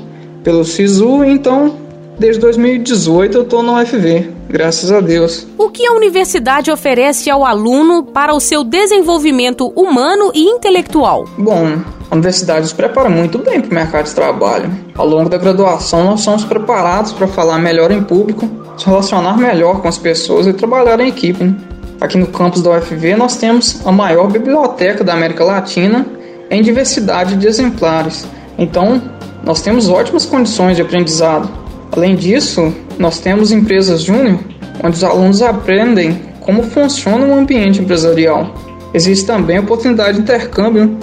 pelo 0.46 0.64
SISU, 0.64 1.24
então 1.24 1.74
desde 2.16 2.40
2018 2.40 3.36
eu 3.36 3.42
estou 3.42 3.64
na 3.64 3.82
UFV, 3.82 4.30
graças 4.48 4.92
a 4.92 5.00
Deus. 5.00 5.44
O 5.58 5.70
que 5.70 5.84
a 5.84 5.92
universidade 5.92 6.70
oferece 6.70 7.28
ao 7.28 7.44
aluno 7.44 8.04
para 8.04 8.32
o 8.32 8.38
seu 8.38 8.62
desenvolvimento 8.62 9.72
humano 9.74 10.30
e 10.32 10.44
intelectual? 10.44 11.24
Bom, 11.36 11.80
a 12.08 12.14
universidade 12.14 12.60
nos 12.60 12.72
prepara 12.72 13.10
muito 13.10 13.38
bem 13.38 13.60
para 13.60 13.72
o 13.72 13.74
mercado 13.74 14.04
de 14.04 14.14
trabalho. 14.14 14.70
Ao 14.94 15.04
longo 15.04 15.28
da 15.28 15.36
graduação, 15.36 16.04
nós 16.04 16.20
somos 16.20 16.44
preparados 16.44 17.12
para 17.12 17.26
falar 17.26 17.58
melhor 17.58 17.90
em 17.90 18.04
público, 18.04 18.48
se 18.78 18.86
relacionar 18.86 19.36
melhor 19.36 19.82
com 19.82 19.88
as 19.88 19.98
pessoas 19.98 20.46
e 20.46 20.52
trabalhar 20.52 21.00
em 21.00 21.08
equipe. 21.08 21.42
Né? 21.42 21.56
Aqui 22.00 22.16
no 22.16 22.28
campus 22.28 22.62
da 22.62 22.70
UFV, 22.70 23.16
nós 23.16 23.36
temos 23.36 23.84
a 23.84 23.90
maior 23.90 24.30
biblioteca 24.30 25.02
da 25.02 25.12
América 25.12 25.42
Latina 25.42 26.06
em 26.48 26.62
diversidade 26.62 27.34
de 27.34 27.48
exemplares. 27.48 28.28
Então, 28.56 29.02
nós 29.46 29.62
temos 29.62 29.88
ótimas 29.88 30.26
condições 30.26 30.74
de 30.74 30.82
aprendizado. 30.82 31.48
Além 31.92 32.16
disso, 32.16 32.74
nós 32.98 33.20
temos 33.20 33.52
empresas 33.52 34.02
júnior, 34.02 34.40
onde 34.82 34.96
os 34.96 35.04
alunos 35.04 35.40
aprendem 35.40 36.20
como 36.40 36.64
funciona 36.64 37.24
o 37.24 37.30
um 37.30 37.38
ambiente 37.38 37.80
empresarial. 37.80 38.52
Existe 38.92 39.24
também 39.24 39.58
a 39.58 39.60
oportunidade 39.60 40.16
de 40.16 40.22
intercâmbio, 40.22 40.98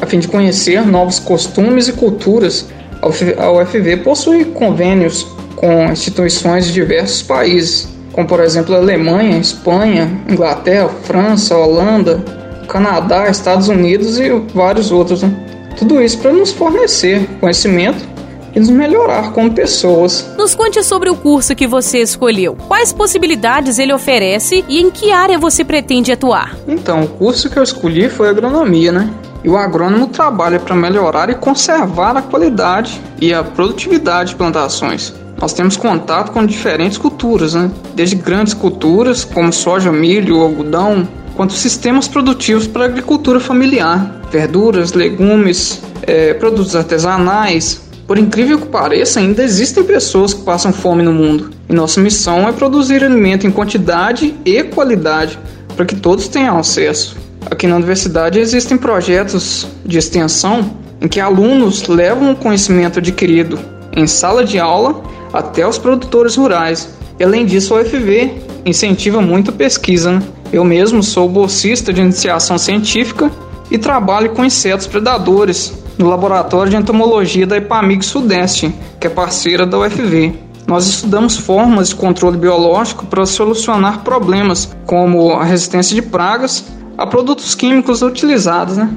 a 0.00 0.06
fim 0.06 0.18
de 0.18 0.26
conhecer 0.26 0.86
novos 0.86 1.18
costumes 1.18 1.86
e 1.86 1.92
culturas. 1.92 2.66
A 3.38 3.50
UFV 3.50 3.98
possui 3.98 4.46
convênios 4.46 5.26
com 5.56 5.84
instituições 5.92 6.66
de 6.66 6.72
diversos 6.72 7.20
países, 7.22 7.88
como 8.12 8.26
por 8.26 8.40
exemplo 8.40 8.74
Alemanha, 8.74 9.38
Espanha, 9.38 10.10
Inglaterra, 10.26 10.88
França, 11.02 11.56
Holanda, 11.58 12.24
Canadá, 12.68 13.28
Estados 13.28 13.68
Unidos 13.68 14.18
e 14.18 14.30
vários 14.54 14.90
outros. 14.90 15.22
Né? 15.22 15.51
Tudo 15.76 16.00
isso 16.00 16.18
para 16.18 16.32
nos 16.32 16.52
fornecer 16.52 17.26
conhecimento 17.40 18.12
e 18.54 18.60
nos 18.60 18.68
melhorar 18.68 19.32
como 19.32 19.52
pessoas. 19.52 20.30
Nos 20.36 20.54
conte 20.54 20.82
sobre 20.82 21.10
o 21.10 21.16
curso 21.16 21.54
que 21.54 21.66
você 21.66 21.98
escolheu. 21.98 22.56
Quais 22.68 22.92
possibilidades 22.92 23.78
ele 23.78 23.92
oferece 23.92 24.64
e 24.68 24.80
em 24.80 24.90
que 24.90 25.10
área 25.10 25.38
você 25.38 25.64
pretende 25.64 26.12
atuar? 26.12 26.56
Então, 26.68 27.02
o 27.02 27.08
curso 27.08 27.48
que 27.48 27.58
eu 27.58 27.62
escolhi 27.62 28.08
foi 28.08 28.28
agronomia, 28.28 28.92
né? 28.92 29.10
E 29.44 29.48
o 29.48 29.56
agrônomo 29.56 30.06
trabalha 30.06 30.60
para 30.60 30.76
melhorar 30.76 31.28
e 31.30 31.34
conservar 31.34 32.16
a 32.16 32.22
qualidade 32.22 33.00
e 33.20 33.34
a 33.34 33.42
produtividade 33.42 34.30
de 34.30 34.36
plantações. 34.36 35.12
Nós 35.40 35.52
temos 35.52 35.76
contato 35.76 36.30
com 36.30 36.46
diferentes 36.46 36.96
culturas, 36.96 37.54
né? 37.54 37.68
desde 37.94 38.14
grandes 38.14 38.54
culturas 38.54 39.24
como 39.24 39.52
soja, 39.52 39.90
milho, 39.90 40.40
algodão, 40.40 41.08
quanto 41.42 41.54
sistemas 41.54 42.06
produtivos 42.06 42.68
para 42.68 42.84
agricultura 42.84 43.40
familiar, 43.40 44.20
verduras, 44.30 44.92
legumes, 44.92 45.82
é, 46.02 46.32
produtos 46.34 46.76
artesanais. 46.76 47.82
Por 48.06 48.16
incrível 48.16 48.60
que 48.60 48.68
pareça, 48.68 49.18
ainda 49.18 49.42
existem 49.42 49.82
pessoas 49.82 50.32
que 50.32 50.42
passam 50.42 50.72
fome 50.72 51.02
no 51.02 51.12
mundo. 51.12 51.50
E 51.68 51.72
nossa 51.72 52.00
missão 52.00 52.48
é 52.48 52.52
produzir 52.52 53.02
alimento 53.02 53.44
em 53.44 53.50
quantidade 53.50 54.36
e 54.44 54.62
qualidade 54.62 55.36
para 55.74 55.84
que 55.84 55.96
todos 55.96 56.28
tenham 56.28 56.56
acesso. 56.56 57.16
Aqui 57.50 57.66
na 57.66 57.74
universidade 57.74 58.38
existem 58.38 58.78
projetos 58.78 59.66
de 59.84 59.98
extensão 59.98 60.76
em 61.00 61.08
que 61.08 61.18
alunos 61.18 61.88
levam 61.88 62.30
o 62.30 62.36
conhecimento 62.36 63.00
adquirido 63.00 63.58
em 63.96 64.06
sala 64.06 64.44
de 64.44 64.60
aula 64.60 65.02
até 65.32 65.66
os 65.66 65.76
produtores 65.76 66.36
rurais. 66.36 66.88
E, 67.18 67.24
além 67.24 67.44
disso, 67.44 67.74
a 67.74 67.80
UFV 67.80 68.30
incentiva 68.64 69.20
muito 69.20 69.50
a 69.50 69.52
pesquisa. 69.52 70.12
Né? 70.12 70.22
Eu 70.52 70.64
mesmo 70.64 71.02
sou 71.02 71.28
bolsista 71.28 71.92
de 71.92 72.02
iniciação 72.02 72.58
científica 72.58 73.30
e 73.70 73.78
trabalho 73.78 74.30
com 74.30 74.44
insetos 74.44 74.86
predadores 74.86 75.72
no 75.96 76.08
laboratório 76.08 76.70
de 76.70 76.76
entomologia 76.76 77.46
da 77.46 77.56
Ipamig 77.56 78.04
Sudeste, 78.04 78.74
que 79.00 79.06
é 79.06 79.10
parceira 79.10 79.64
da 79.64 79.78
UFV. 79.78 80.34
Nós 80.66 80.86
estudamos 80.86 81.38
formas 81.38 81.88
de 81.88 81.94
controle 81.94 82.36
biológico 82.36 83.06
para 83.06 83.24
solucionar 83.24 84.00
problemas 84.00 84.76
como 84.86 85.32
a 85.32 85.44
resistência 85.44 85.94
de 85.94 86.02
pragas 86.02 86.64
a 86.98 87.06
produtos 87.06 87.54
químicos 87.54 88.02
utilizados, 88.02 88.76
né? 88.76 88.90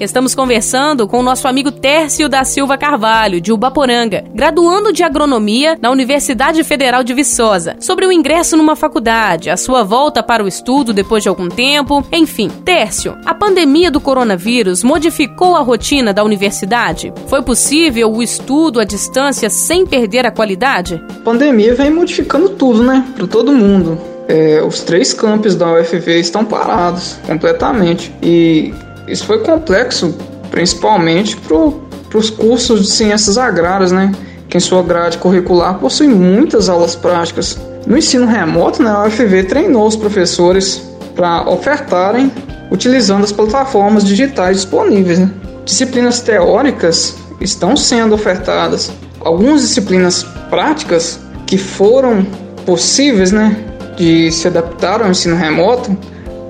Estamos 0.00 0.32
conversando 0.32 1.08
com 1.08 1.18
o 1.18 1.22
nosso 1.24 1.48
amigo 1.48 1.72
Tércio 1.72 2.28
da 2.28 2.44
Silva 2.44 2.78
Carvalho, 2.78 3.40
de 3.40 3.52
Ubaporanga, 3.52 4.24
graduando 4.32 4.92
de 4.92 5.02
agronomia 5.02 5.76
na 5.82 5.90
Universidade 5.90 6.62
Federal 6.62 7.02
de 7.02 7.12
Viçosa, 7.12 7.74
sobre 7.80 8.06
o 8.06 8.12
ingresso 8.12 8.56
numa 8.56 8.76
faculdade, 8.76 9.50
a 9.50 9.56
sua 9.56 9.82
volta 9.82 10.22
para 10.22 10.44
o 10.44 10.46
estudo 10.46 10.92
depois 10.92 11.24
de 11.24 11.28
algum 11.28 11.48
tempo, 11.48 12.06
enfim. 12.12 12.48
Tércio, 12.64 13.18
a 13.26 13.34
pandemia 13.34 13.90
do 13.90 14.00
coronavírus 14.00 14.84
modificou 14.84 15.56
a 15.56 15.62
rotina 15.62 16.14
da 16.14 16.22
universidade? 16.22 17.12
Foi 17.26 17.42
possível 17.42 18.12
o 18.12 18.22
estudo 18.22 18.78
à 18.78 18.84
distância 18.84 19.50
sem 19.50 19.84
perder 19.84 20.24
a 20.24 20.30
qualidade? 20.30 21.02
A 21.10 21.24
pandemia 21.24 21.74
vem 21.74 21.90
modificando 21.90 22.50
tudo, 22.50 22.84
né, 22.84 23.04
para 23.16 23.26
todo 23.26 23.50
mundo. 23.50 23.98
É, 24.28 24.62
os 24.62 24.80
três 24.80 25.12
campos 25.12 25.56
da 25.56 25.72
UFV 25.72 26.20
estão 26.20 26.44
parados 26.44 27.18
completamente 27.26 28.12
e 28.22 28.72
isso 29.10 29.24
foi 29.24 29.38
complexo, 29.40 30.14
principalmente 30.50 31.36
para 31.36 32.18
os 32.18 32.30
cursos 32.30 32.82
de 32.82 32.90
ciências 32.90 33.38
agrárias, 33.38 33.92
né? 33.92 34.12
Que 34.48 34.56
em 34.56 34.60
sua 34.60 34.82
grade 34.82 35.18
curricular 35.18 35.78
possui 35.78 36.08
muitas 36.08 36.68
aulas 36.68 36.96
práticas. 36.96 37.58
No 37.86 37.96
ensino 37.96 38.26
remoto, 38.26 38.82
né, 38.82 38.90
a 38.90 39.04
UFV 39.04 39.44
treinou 39.44 39.86
os 39.86 39.96
professores 39.96 40.82
para 41.14 41.48
ofertarem 41.48 42.30
utilizando 42.70 43.24
as 43.24 43.32
plataformas 43.32 44.04
digitais 44.04 44.58
disponíveis. 44.58 45.18
Né? 45.18 45.30
Disciplinas 45.64 46.20
teóricas 46.20 47.16
estão 47.40 47.76
sendo 47.76 48.14
ofertadas. 48.14 48.90
Algumas 49.20 49.62
disciplinas 49.62 50.24
práticas 50.50 51.18
que 51.46 51.58
foram 51.58 52.26
possíveis 52.64 53.32
né, 53.32 53.56
de 53.96 54.30
se 54.30 54.46
adaptar 54.48 55.02
ao 55.02 55.10
ensino 55.10 55.36
remoto 55.36 55.96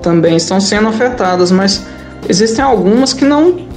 também 0.01 0.35
estão 0.35 0.61
sendo 0.61 0.87
ofertadas, 0.89 1.51
mas 1.51 1.85
Existem 2.27 2.63
algumas 2.63 3.13
que 3.13 3.25
não 3.25 3.67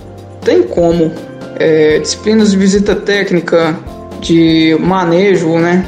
tem 0.40 0.62
como. 0.62 1.12
É, 1.56 1.98
disciplinas 1.98 2.50
de 2.50 2.56
visita 2.56 2.94
técnica, 2.94 3.78
de 4.20 4.76
manejo, 4.80 5.58
né? 5.58 5.84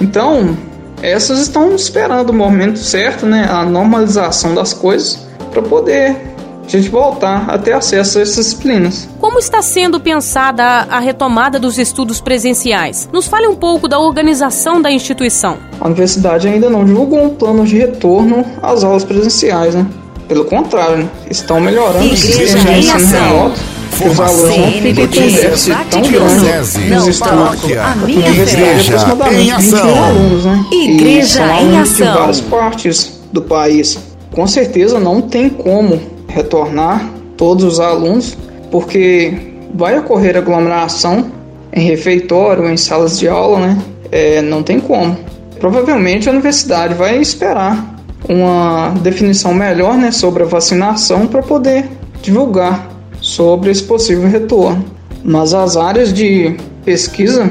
Então, 0.00 0.56
essas 1.02 1.40
estão 1.40 1.74
esperando 1.74 2.30
o 2.30 2.34
momento 2.34 2.78
certo, 2.78 3.26
né? 3.26 3.46
A 3.50 3.64
normalização 3.64 4.54
das 4.54 4.72
coisas 4.72 5.26
para 5.50 5.62
poder 5.62 6.28
a 6.68 6.70
gente 6.70 6.90
voltar 6.90 7.48
a 7.48 7.56
ter 7.56 7.72
acesso 7.72 8.18
a 8.18 8.22
essas 8.22 8.44
disciplinas. 8.44 9.08
Como 9.18 9.38
está 9.38 9.62
sendo 9.62 9.98
pensada 9.98 10.62
a 10.62 11.00
retomada 11.00 11.58
dos 11.58 11.78
estudos 11.78 12.20
presenciais? 12.20 13.08
Nos 13.10 13.26
fale 13.26 13.48
um 13.48 13.56
pouco 13.56 13.88
da 13.88 13.98
organização 13.98 14.80
da 14.80 14.90
instituição. 14.90 15.56
A 15.80 15.86
universidade 15.86 16.46
ainda 16.46 16.68
não 16.68 16.84
divulgou 16.84 17.24
um 17.24 17.30
plano 17.30 17.64
de 17.64 17.78
retorno 17.78 18.44
às 18.62 18.84
aulas 18.84 19.02
presenciais, 19.02 19.74
né? 19.74 19.86
Pelo 20.28 20.44
contrário, 20.44 21.10
estão 21.30 21.58
melhorando 21.58 22.12
o 22.12 22.16
sistema 22.16 22.64
de 22.64 22.78
ensino 22.80 23.18
remoto. 23.18 23.60
Os 24.06 24.20
alunos 24.20 24.56
não 24.56 24.72
ficam 24.72 25.08
com 25.08 25.20
um 25.20 25.32
déficit 25.32 25.76
tão 25.90 26.02
grande 26.02 26.90
nos 26.90 27.06
estudos. 27.08 27.76
A 27.78 28.10
igreja 28.10 29.32
em 29.32 29.50
ação. 29.50 30.04
Alunos, 30.04 30.44
né? 30.44 30.64
Igreja 30.70 31.46
e 31.46 31.64
em 31.64 31.78
ação. 31.78 32.06
de 32.06 32.18
várias 32.18 32.40
partes 32.42 33.20
do 33.32 33.42
país. 33.42 33.98
Com 34.32 34.46
certeza 34.46 35.00
não 35.00 35.22
tem 35.22 35.48
como 35.48 35.98
retornar 36.28 37.08
todos 37.36 37.64
os 37.64 37.80
alunos, 37.80 38.36
porque 38.70 39.32
vai 39.74 39.98
ocorrer 39.98 40.36
aglomeração 40.36 41.32
em 41.72 41.80
refeitório, 41.80 42.68
em 42.68 42.76
salas 42.76 43.18
de 43.18 43.28
aula, 43.28 43.60
né? 43.60 43.78
É, 44.12 44.42
não 44.42 44.62
tem 44.62 44.78
como. 44.78 45.16
Provavelmente 45.58 46.28
a 46.28 46.32
universidade 46.32 46.94
vai 46.94 47.18
esperar 47.18 47.97
uma 48.28 48.90
definição 49.02 49.52
melhor 49.54 49.96
né, 49.96 50.10
sobre 50.10 50.42
a 50.42 50.46
vacinação 50.46 51.26
para 51.26 51.42
poder 51.42 51.88
divulgar 52.22 52.88
sobre 53.20 53.70
esse 53.70 53.82
possível 53.82 54.28
retorno. 54.28 54.84
Mas 55.24 55.52
as 55.52 55.76
áreas 55.76 56.12
de 56.12 56.56
pesquisa 56.84 57.50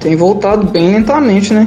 têm 0.00 0.16
voltado 0.16 0.66
bem 0.66 0.92
lentamente, 0.92 1.54
né? 1.54 1.66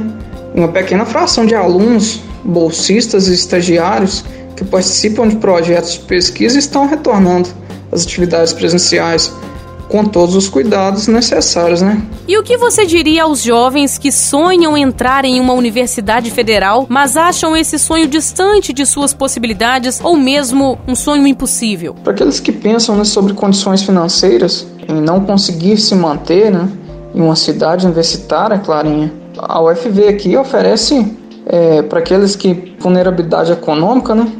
Uma 0.54 0.68
pequena 0.68 1.04
fração 1.04 1.44
de 1.44 1.54
alunos, 1.54 2.20
bolsistas 2.44 3.28
e 3.28 3.34
estagiários 3.34 4.24
que 4.56 4.64
participam 4.64 5.28
de 5.28 5.36
projetos 5.36 5.94
de 5.94 6.00
pesquisa 6.00 6.58
estão 6.58 6.86
retornando 6.86 7.48
às 7.92 8.02
atividades 8.02 8.52
presenciais 8.52 9.32
com 9.88 10.04
todos 10.04 10.36
os 10.36 10.48
cuidados 10.48 11.08
necessários, 11.08 11.80
né? 11.80 12.02
E 12.26 12.36
o 12.36 12.42
que 12.42 12.56
você 12.56 12.84
diria 12.84 13.24
aos 13.24 13.42
jovens 13.42 13.96
que 13.96 14.12
sonham 14.12 14.76
entrar 14.76 15.24
em 15.24 15.40
uma 15.40 15.54
universidade 15.54 16.30
federal, 16.30 16.86
mas 16.88 17.16
acham 17.16 17.56
esse 17.56 17.78
sonho 17.78 18.06
distante 18.06 18.72
de 18.72 18.84
suas 18.84 19.14
possibilidades 19.14 20.00
ou 20.02 20.16
mesmo 20.16 20.78
um 20.86 20.94
sonho 20.94 21.26
impossível? 21.26 21.94
Para 22.04 22.12
aqueles 22.12 22.38
que 22.38 22.52
pensam 22.52 22.96
né, 22.96 23.04
sobre 23.04 23.32
condições 23.32 23.82
financeiras, 23.82 24.66
em 24.86 25.00
não 25.00 25.20
conseguir 25.20 25.78
se 25.78 25.94
manter 25.94 26.50
né, 26.50 26.68
em 27.14 27.20
uma 27.20 27.36
cidade 27.36 27.86
universitária, 27.86 28.58
Clarinha, 28.58 29.12
a 29.38 29.62
UFV 29.62 30.08
aqui 30.08 30.36
oferece 30.36 31.16
é, 31.46 31.80
para 31.82 32.00
aqueles 32.00 32.36
que 32.36 32.74
vulnerabilidade 32.78 33.52
econômica, 33.52 34.14
né? 34.14 34.30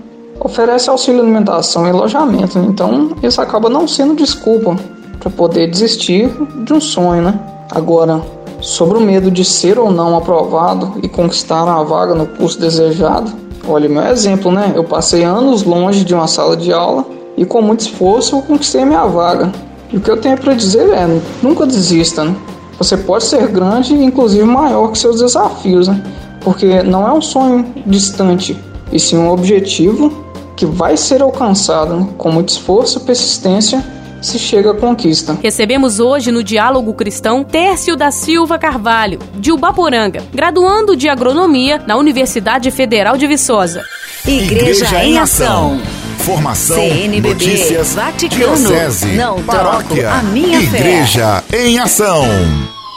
Oferece 0.41 0.89
auxílio 0.89 1.21
alimentação 1.21 1.87
e 1.87 1.91
alojamento, 1.91 2.61
né? 2.61 2.67
então 2.69 3.17
isso 3.23 3.41
acaba 3.41 3.69
não 3.69 3.89
sendo 3.89 4.15
desculpa 4.15 4.77
para 5.19 5.31
poder 5.31 5.69
desistir 5.69 6.31
de 6.65 6.73
um 6.73 6.81
sonho, 6.81 7.23
né? 7.23 7.39
Agora, 7.71 8.23
sobre 8.61 8.99
o 8.99 9.01
medo 9.01 9.31
de 9.31 9.45
ser 9.45 9.79
ou 9.79 9.91
não 9.91 10.17
aprovado 10.17 10.95
e 11.03 11.09
conquistar 11.09 11.69
a 11.69 11.83
vaga 11.83 12.15
no 12.15 12.27
curso 12.27 12.59
desejado, 12.59 13.33
olha 13.67 13.89
meu 13.89 14.03
exemplo, 14.05 14.51
né? 14.51 14.73
Eu 14.75 14.85
passei 14.85 15.25
anos 15.25 15.63
longe 15.63 16.05
de 16.05 16.15
uma 16.15 16.27
sala 16.27 16.57
de 16.57 16.73
aula 16.73 17.05
e 17.37 17.45
com 17.45 17.61
muito 17.61 17.81
esforço 17.81 18.37
eu 18.37 18.43
conquistei 18.43 18.85
minha 18.85 19.07
vaga. 19.07 19.53
E 19.93 19.97
o 19.97 20.01
que 20.01 20.11
eu 20.11 20.21
tenho 20.21 20.37
para 20.37 20.55
dizer 20.55 20.89
é, 20.91 21.21
nunca 21.43 21.67
desista, 21.67 22.25
né? 22.25 22.35
Você 22.79 22.97
pode 22.97 23.25
ser 23.25 23.49
grande 23.49 23.95
e 23.95 24.05
inclusive 24.05 24.45
maior 24.45 24.93
que 24.93 24.99
seus 24.99 25.21
desafios, 25.21 25.89
né? 25.89 26.03
Porque 26.41 26.83
não 26.83 27.07
é 27.07 27.13
um 27.13 27.21
sonho 27.21 27.67
distante, 27.85 28.57
e 28.93 28.99
sim 28.99 29.19
um 29.19 29.31
objetivo 29.31 30.25
que 30.57 30.65
vai 30.65 30.97
ser 30.97 31.23
alcançado 31.23 31.95
né? 31.95 32.09
com 32.17 32.31
muito 32.31 32.49
esforço, 32.49 33.01
persistência 33.01 33.85
se 34.21 34.39
chega 34.39 34.71
à 34.73 34.75
conquista. 34.75 35.39
Recebemos 35.43 36.01
hoje 36.01 36.31
no 36.31 36.43
Diálogo 36.43 36.93
Cristão 36.95 37.45
Tércio 37.45 37.97
da 37.97 38.11
Silva 38.11 38.59
Carvalho, 38.59 39.19
de 39.35 39.53
Ubaporanga, 39.53 40.23
graduando 40.33 40.97
de 40.97 41.09
agronomia 41.09 41.83
na 41.87 41.97
Universidade 41.97 42.71
Federal 42.71 43.17
de 43.17 43.27
Viçosa. 43.27 43.83
Igreja, 44.27 44.85
Igreja 44.85 45.05
em 45.05 45.19
Ação. 45.19 45.81
Formação, 46.19 46.77
CNBB, 46.77 47.29
notícias, 47.31 47.95
Vaticano, 47.95 48.57
diocese, 48.57 49.07
não 49.13 49.43
paróquia, 49.43 50.11
a 50.11 50.23
minha 50.23 50.61
Igreja 50.61 51.43
fé. 51.49 51.67
em 51.67 51.79
Ação. 51.79 52.25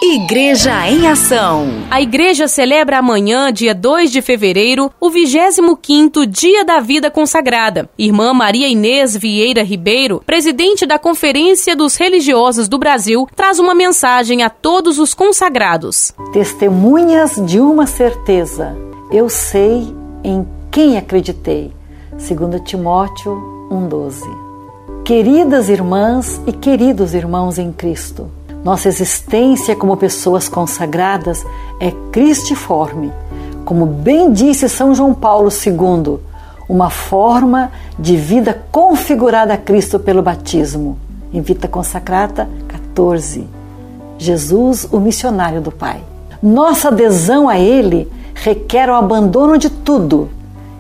Igreja 0.04 0.90
em 0.90 1.08
Ação. 1.08 1.68
A 1.92 2.02
igreja 2.02 2.48
celebra 2.48 2.98
amanhã, 2.98 3.54
dia 3.54 3.76
2 3.76 4.12
de 4.12 4.20
fevereiro, 4.20 4.92
o 5.00 5.12
25º 5.12 6.26
Dia 6.26 6.66
da 6.66 6.80
Vida 6.80 7.12
Consagrada. 7.12 7.88
Irmã 8.00 8.34
Maria 8.34 8.68
Inês 8.68 9.16
Vieira 9.16 9.62
Ribeiro, 9.62 10.24
presidente 10.26 10.88
da 10.88 10.98
Conferência 10.98 11.76
dos 11.76 11.98
Religiosos 11.98 12.68
do 12.68 12.80
Brasil, 12.80 13.28
traz 13.36 13.60
uma 13.60 13.76
mensagem 13.76 14.42
a 14.42 14.50
todos 14.50 14.98
os 14.98 15.14
consagrados. 15.14 16.12
Testemunhas 16.34 17.36
de 17.46 17.60
uma 17.60 17.86
certeza. 17.86 18.76
Eu 19.12 19.30
sei 19.30 19.96
em 20.24 20.48
quem 20.72 20.98
acreditei. 20.98 21.72
2 22.14 22.60
Timóteo 22.66 23.70
1:12. 23.70 24.28
Queridas 25.06 25.70
irmãs 25.70 26.42
e 26.48 26.52
queridos 26.52 27.14
irmãos 27.14 27.60
em 27.60 27.72
Cristo, 27.72 28.32
nossa 28.64 28.88
existência 28.88 29.76
como 29.76 29.98
pessoas 29.98 30.48
consagradas 30.48 31.44
é 31.80 31.92
cristiforme. 32.12 33.12
Como 33.66 33.88
bem 33.88 34.32
disse 34.32 34.70
São 34.70 34.94
João 34.94 35.16
Paulo 35.16 35.50
II, 35.50 36.20
uma 36.70 36.92
forma 36.92 37.72
de 37.98 38.16
vida 38.16 38.62
configurada 38.72 39.54
a 39.54 39.58
Cristo 39.58 40.00
pelo 40.00 40.22
batismo. 40.22 40.98
Em 41.34 41.42
Vita 41.42 41.68
Consacrata 41.68 42.48
14. 42.68 43.48
Jesus, 44.20 44.88
o 44.92 45.00
missionário 45.00 45.60
do 45.60 45.72
Pai. 45.72 46.04
Nossa 46.42 46.90
adesão 46.90 47.50
a 47.50 47.58
Ele 47.58 48.12
requer 48.36 48.90
o 48.90 48.96
abandono 48.96 49.58
de 49.58 49.72
tudo, 49.72 50.30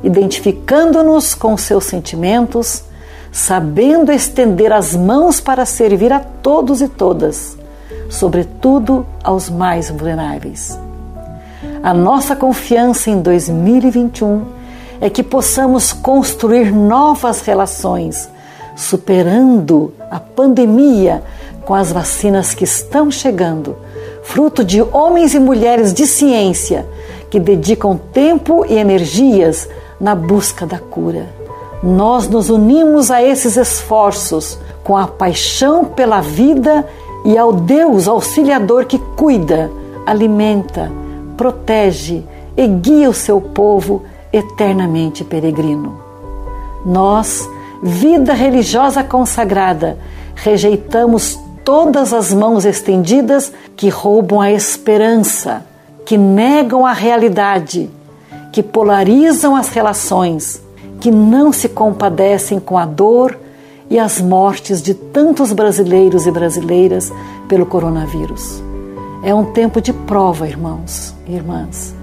identificando-nos 0.03 1.33
com 1.33 1.57
seus 1.57 1.85
sentimentos, 1.85 2.83
sabendo 3.31 4.11
estender 4.11 4.71
as 4.71 4.95
mãos 4.95 5.41
para 5.41 5.65
servir 5.65 6.13
a 6.13 6.19
todos 6.19 6.79
e 6.79 6.87
todas 6.87 7.59
sobretudo 8.11 9.05
aos 9.23 9.49
mais 9.49 9.89
vulneráveis. 9.89 10.77
A 11.81 11.93
nossa 11.93 12.35
confiança 12.35 13.09
em 13.09 13.21
2021 13.21 14.43
é 14.99 15.09
que 15.09 15.23
possamos 15.23 15.93
construir 15.93 16.71
novas 16.71 17.41
relações, 17.41 18.29
superando 18.75 19.93
a 20.11 20.19
pandemia 20.19 21.23
com 21.65 21.73
as 21.73 21.91
vacinas 21.91 22.53
que 22.53 22.65
estão 22.65 23.09
chegando, 23.09 23.77
fruto 24.23 24.63
de 24.63 24.81
homens 24.81 25.33
e 25.33 25.39
mulheres 25.39 25.93
de 25.93 26.05
ciência 26.05 26.85
que 27.29 27.39
dedicam 27.39 27.97
tempo 28.11 28.65
e 28.67 28.77
energias 28.77 29.69
na 29.99 30.13
busca 30.13 30.65
da 30.65 30.77
cura. 30.77 31.29
Nós 31.81 32.27
nos 32.27 32.49
unimos 32.49 33.09
a 33.09 33.23
esses 33.23 33.55
esforços 33.55 34.59
com 34.83 34.97
a 34.97 35.07
paixão 35.07 35.85
pela 35.85 36.19
vida 36.19 36.85
e 37.23 37.37
ao 37.37 37.53
Deus 37.53 38.07
auxiliador 38.07 38.85
que 38.85 38.97
cuida, 39.15 39.71
alimenta, 40.05 40.91
protege 41.37 42.23
e 42.57 42.67
guia 42.67 43.09
o 43.09 43.13
seu 43.13 43.39
povo 43.39 44.03
eternamente 44.33 45.23
peregrino. 45.23 45.99
Nós, 46.85 47.47
vida 47.81 48.33
religiosa 48.33 49.03
consagrada, 49.03 49.97
rejeitamos 50.35 51.39
todas 51.63 52.13
as 52.13 52.33
mãos 52.33 52.65
estendidas 52.65 53.51
que 53.75 53.89
roubam 53.89 54.41
a 54.41 54.51
esperança, 54.51 55.65
que 56.05 56.17
negam 56.17 56.85
a 56.85 56.93
realidade, 56.93 57.89
que 58.51 58.63
polarizam 58.63 59.55
as 59.55 59.69
relações, 59.69 60.61
que 60.99 61.11
não 61.11 61.53
se 61.53 61.69
compadecem 61.69 62.59
com 62.59 62.77
a 62.77 62.85
dor 62.85 63.37
e 63.91 63.99
as 63.99 64.21
mortes 64.21 64.81
de 64.81 64.93
tantos 64.93 65.51
brasileiros 65.51 66.25
e 66.25 66.31
brasileiras 66.31 67.11
pelo 67.49 67.65
coronavírus. 67.65 68.63
É 69.21 69.35
um 69.35 69.51
tempo 69.51 69.81
de 69.81 69.91
prova, 69.91 70.47
irmãos 70.47 71.13
e 71.27 71.35
irmãs, 71.35 71.93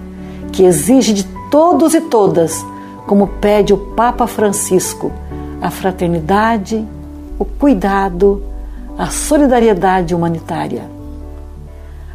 que 0.52 0.64
exige 0.64 1.14
de 1.14 1.24
todos 1.50 1.94
e 1.94 2.02
todas, 2.02 2.62
como 3.06 3.26
pede 3.26 3.72
o 3.72 3.78
Papa 3.78 4.26
Francisco, 4.26 5.10
a 5.62 5.70
fraternidade, 5.70 6.86
o 7.38 7.44
cuidado, 7.46 8.42
a 8.98 9.06
solidariedade 9.06 10.14
humanitária. 10.14 10.82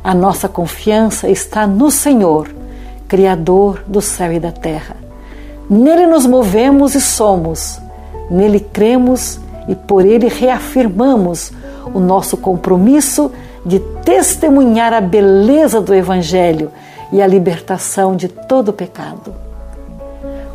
A 0.03 0.13
nossa 0.13 0.47
confiança 0.47 1.27
está 1.27 1.65
no 1.65 1.89
Senhor, 1.89 2.47
Criador 3.07 3.83
do 3.87 4.01
céu 4.01 4.31
e 4.33 4.39
da 4.39 4.51
terra. 4.51 4.97
Nele 5.67 6.05
nos 6.05 6.27
movemos 6.27 6.93
e 6.93 7.01
somos, 7.01 7.79
nele 8.29 8.59
cremos 8.59 9.39
e 9.67 9.75
por 9.75 10.05
ele 10.05 10.27
reafirmamos 10.27 11.51
o 11.93 11.99
nosso 11.99 12.37
compromisso 12.37 13.31
de 13.65 13.79
testemunhar 14.03 14.93
a 14.93 15.01
beleza 15.01 15.79
do 15.79 15.93
Evangelho 15.93 16.71
e 17.11 17.21
a 17.21 17.27
libertação 17.27 18.15
de 18.15 18.27
todo 18.27 18.73
pecado. 18.73 19.33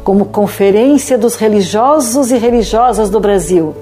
Como 0.04 0.26
Conferência 0.26 1.16
dos 1.16 1.36
Religiosos 1.36 2.30
e 2.30 2.38
Religiosas 2.38 3.10
do 3.10 3.20
Brasil, 3.20 3.74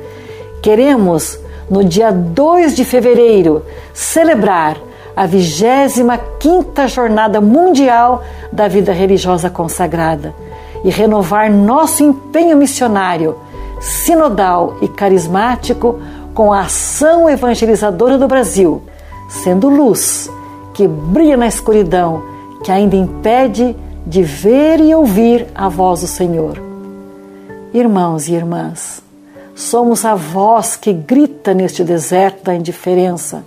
queremos 0.62 1.38
no 1.70 1.82
dia 1.84 2.10
2 2.12 2.76
de 2.76 2.84
fevereiro, 2.84 3.62
celebrar 3.92 4.76
a 5.16 5.26
25ª 5.26 6.86
Jornada 6.88 7.40
Mundial 7.40 8.22
da 8.52 8.68
Vida 8.68 8.92
Religiosa 8.92 9.48
Consagrada 9.50 10.34
e 10.84 10.90
renovar 10.90 11.50
nosso 11.50 12.02
empenho 12.02 12.56
missionário, 12.56 13.36
sinodal 13.80 14.76
e 14.80 14.88
carismático 14.88 15.98
com 16.34 16.52
a 16.52 16.62
ação 16.62 17.28
evangelizadora 17.28 18.18
do 18.18 18.28
Brasil, 18.28 18.82
sendo 19.28 19.68
luz 19.68 20.30
que 20.74 20.86
brilha 20.86 21.36
na 21.36 21.46
escuridão, 21.46 22.22
que 22.62 22.70
ainda 22.70 22.96
impede 22.96 23.74
de 24.06 24.22
ver 24.22 24.80
e 24.80 24.94
ouvir 24.94 25.46
a 25.54 25.68
voz 25.68 26.02
do 26.02 26.06
Senhor. 26.06 26.62
Irmãos 27.72 28.28
e 28.28 28.34
irmãs, 28.34 29.02
Somos 29.56 30.04
a 30.04 30.14
voz 30.14 30.76
que 30.76 30.92
grita 30.92 31.54
neste 31.54 31.82
deserto 31.82 32.44
da 32.44 32.54
indiferença 32.54 33.42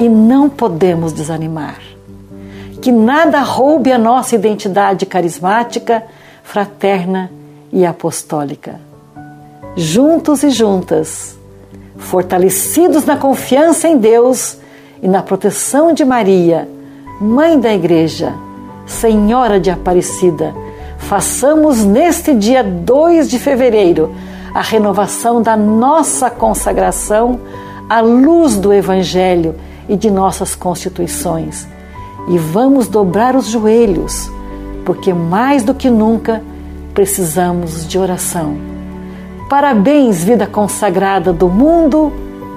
e 0.00 0.08
não 0.08 0.50
podemos 0.50 1.12
desanimar. 1.12 1.78
Que 2.82 2.90
nada 2.90 3.40
roube 3.40 3.92
a 3.92 3.96
nossa 3.96 4.34
identidade 4.34 5.06
carismática, 5.06 6.02
fraterna 6.42 7.30
e 7.72 7.86
apostólica. 7.86 8.80
Juntos 9.76 10.44
e 10.44 10.50
juntas, 10.50 11.36
fortalecidos 11.96 13.04
na 13.04 13.16
confiança 13.16 13.88
em 13.88 13.98
Deus 13.98 14.56
e 15.02 15.08
na 15.08 15.20
proteção 15.20 15.92
de 15.92 16.04
Maria, 16.04 16.68
Mãe 17.20 17.58
da 17.58 17.74
Igreja, 17.74 18.32
Senhora 18.86 19.58
de 19.58 19.72
Aparecida, 19.72 20.54
façamos 20.96 21.84
neste 21.84 22.32
dia 22.34 22.62
2 22.62 23.28
de 23.28 23.36
fevereiro 23.40 24.14
a 24.54 24.60
renovação 24.62 25.42
da 25.42 25.56
nossa 25.56 26.30
consagração 26.30 27.40
à 27.90 28.00
luz 28.00 28.54
do 28.54 28.72
Evangelho 28.72 29.56
e 29.88 29.96
de 29.96 30.08
nossas 30.08 30.54
constituições. 30.54 31.66
E 32.28 32.38
vamos 32.38 32.86
dobrar 32.86 33.34
os 33.34 33.48
joelhos, 33.48 34.30
porque 34.84 35.12
mais 35.12 35.64
do 35.64 35.74
que 35.74 35.90
nunca 35.90 36.40
precisamos 36.94 37.88
de 37.88 37.98
oração. 37.98 38.73
Parabéns, 39.48 40.24
vida 40.24 40.46
consagrada 40.46 41.32
do 41.32 41.48
mundo 41.48 42.12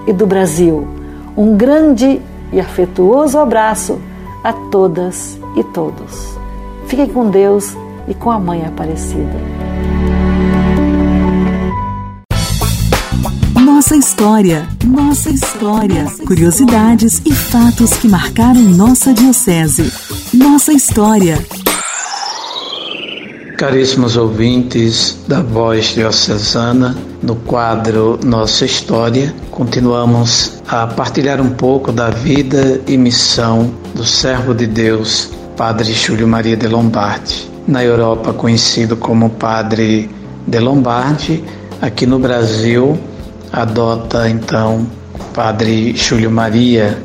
e 0.07 0.13
do 0.13 0.25
Brasil. 0.25 0.87
Um 1.35 1.55
grande 1.55 2.21
e 2.51 2.59
afetuoso 2.59 3.37
abraço 3.37 3.99
a 4.43 4.53
todas 4.53 5.37
e 5.55 5.63
todos. 5.63 6.37
Fiquem 6.87 7.07
com 7.07 7.29
Deus 7.29 7.75
e 8.07 8.13
com 8.13 8.31
a 8.31 8.39
Mãe 8.39 8.65
Aparecida. 8.65 9.35
Nossa 13.61 13.95
história, 13.95 14.67
nossa 14.85 15.29
história, 15.29 16.05
curiosidades 16.25 17.21
e 17.25 17.31
fatos 17.33 17.93
que 17.93 18.07
marcaram 18.07 18.61
nossa 18.61 19.13
diocese. 19.13 19.91
Nossa 20.33 20.73
história. 20.73 21.37
Caríssimos 23.57 24.15
ouvintes 24.15 25.17
da 25.27 25.41
Voz 25.41 25.85
Diocesana, 25.95 26.95
no 27.23 27.35
quadro 27.37 28.19
Nossa 28.23 28.65
História, 28.65 29.33
continuamos 29.49 30.61
a 30.67 30.85
partilhar 30.85 31.41
um 31.41 31.49
pouco 31.49 31.91
da 31.91 32.11
vida 32.11 32.79
e 32.85 32.95
missão 32.95 33.73
do 33.95 34.05
servo 34.05 34.53
de 34.53 34.67
Deus, 34.67 35.31
Padre 35.57 35.91
Júlio 35.91 36.27
Maria 36.27 36.55
de 36.55 36.67
Lombardi. 36.67 37.49
Na 37.67 37.83
Europa, 37.83 38.31
conhecido 38.31 38.95
como 38.95 39.31
Padre 39.31 40.07
de 40.45 40.59
Lombardi, 40.59 41.43
aqui 41.81 42.05
no 42.05 42.19
Brasil, 42.19 42.95
adota 43.51 44.29
então 44.29 44.85
Padre 45.33 45.95
Júlio 45.95 46.29
Maria, 46.29 46.95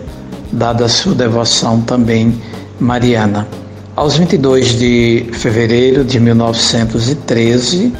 dada 0.52 0.84
a 0.84 0.88
sua 0.90 1.14
devoção 1.14 1.80
também 1.80 2.38
mariana. 2.78 3.48
Aos 4.02 4.16
22 4.16 4.80
de 4.80 5.26
fevereiro 5.32 6.04
de 6.04 6.18
1913 6.18 7.92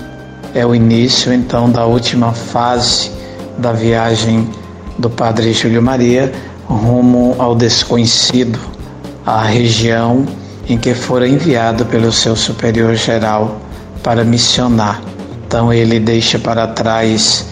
é 0.52 0.66
o 0.66 0.74
início 0.74 1.32
então 1.32 1.70
da 1.70 1.86
última 1.86 2.32
fase 2.32 3.08
da 3.56 3.72
viagem 3.72 4.50
do 4.98 5.08
Padre 5.08 5.52
Júlio 5.52 5.80
Maria 5.80 6.32
rumo 6.66 7.36
ao 7.38 7.54
desconhecido, 7.54 8.58
a 9.24 9.44
região 9.44 10.26
em 10.68 10.76
que 10.76 10.92
fora 10.92 11.28
enviado 11.28 11.86
pelo 11.86 12.10
seu 12.10 12.34
superior 12.34 12.96
geral 12.96 13.60
para 14.02 14.24
missionar. 14.24 15.00
Então 15.46 15.72
ele 15.72 16.00
deixa 16.00 16.36
para 16.36 16.66
trás 16.66 17.46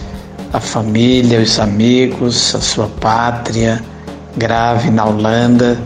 a 0.51 0.59
família, 0.59 1.39
os 1.39 1.57
amigos, 1.57 2.53
a 2.53 2.59
sua 2.59 2.87
pátria, 2.99 3.81
Grave 4.35 4.91
na 4.91 5.05
Holanda, 5.05 5.79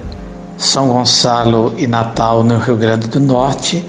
São 0.58 0.88
Gonçalo 0.88 1.74
e 1.78 1.88
Natal 1.88 2.44
no 2.44 2.58
Rio 2.58 2.78
Grande 2.78 3.08
do 3.08 3.20
Norte 3.20 3.86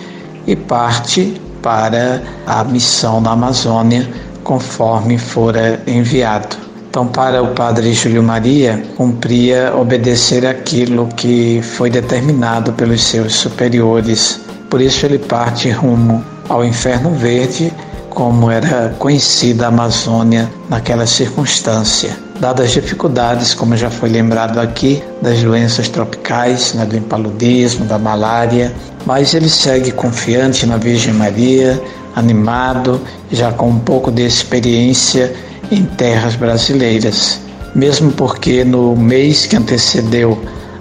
e 0.47 0.57
parte 0.57 1.41
para 1.63 2.23
a 2.47 2.63
missão 2.65 3.21
na 3.21 3.33
Amazônia, 3.33 4.09
conforme 4.45 5.19
fora 5.19 5.81
enviado. 5.87 6.57
Então, 6.89 7.07
para 7.07 7.43
o 7.43 7.49
padre 7.49 7.93
Júlio 7.93 8.23
Maria, 8.23 8.83
cumpria 8.97 9.75
obedecer 9.77 10.47
aquilo 10.47 11.09
que 11.09 11.61
foi 11.63 11.91
determinado 11.91 12.73
pelos 12.73 13.03
seus 13.03 13.35
superiores. 13.35 14.41
Por 14.71 14.81
isso, 14.81 15.05
ele 15.05 15.19
parte 15.19 15.71
rumo 15.71 16.25
ao 16.49 16.65
Inferno 16.65 17.11
Verde 17.11 17.73
como 18.09 18.51
era 18.51 18.95
conhecida 18.99 19.67
a 19.67 19.69
Amazônia 19.69 20.51
naquela 20.71 21.07
circunstância. 21.07 22.26
Dadas 22.41 22.67
as 22.67 22.73
dificuldades, 22.73 23.55
como 23.55 23.77
já 23.77 23.91
foi 23.91 24.11
lembrado 24.11 24.59
aqui, 24.59 25.03
das 25.23 25.43
doenças 25.43 25.89
tropicais, 25.89 26.75
né, 26.75 26.85
do 26.85 26.97
impaludismo, 26.97 27.87
da 27.87 27.99
malária, 27.99 28.75
mas 29.07 29.33
ele 29.33 29.49
segue 29.49 29.91
confiante 29.91 30.67
na 30.67 30.77
Virgem 30.77 31.15
Maria, 31.15 31.83
animado, 32.15 33.01
já 33.33 33.53
com 33.53 33.69
um 33.69 33.79
pouco 33.79 34.11
de 34.11 34.23
experiência 34.27 35.35
em 35.71 35.85
terras 35.85 36.37
brasileiras. 36.37 37.41
mesmo 37.75 38.11
porque 38.13 38.65
no 38.65 38.97
mês 38.97 39.45
que 39.45 39.55
antecedeu 39.55 40.39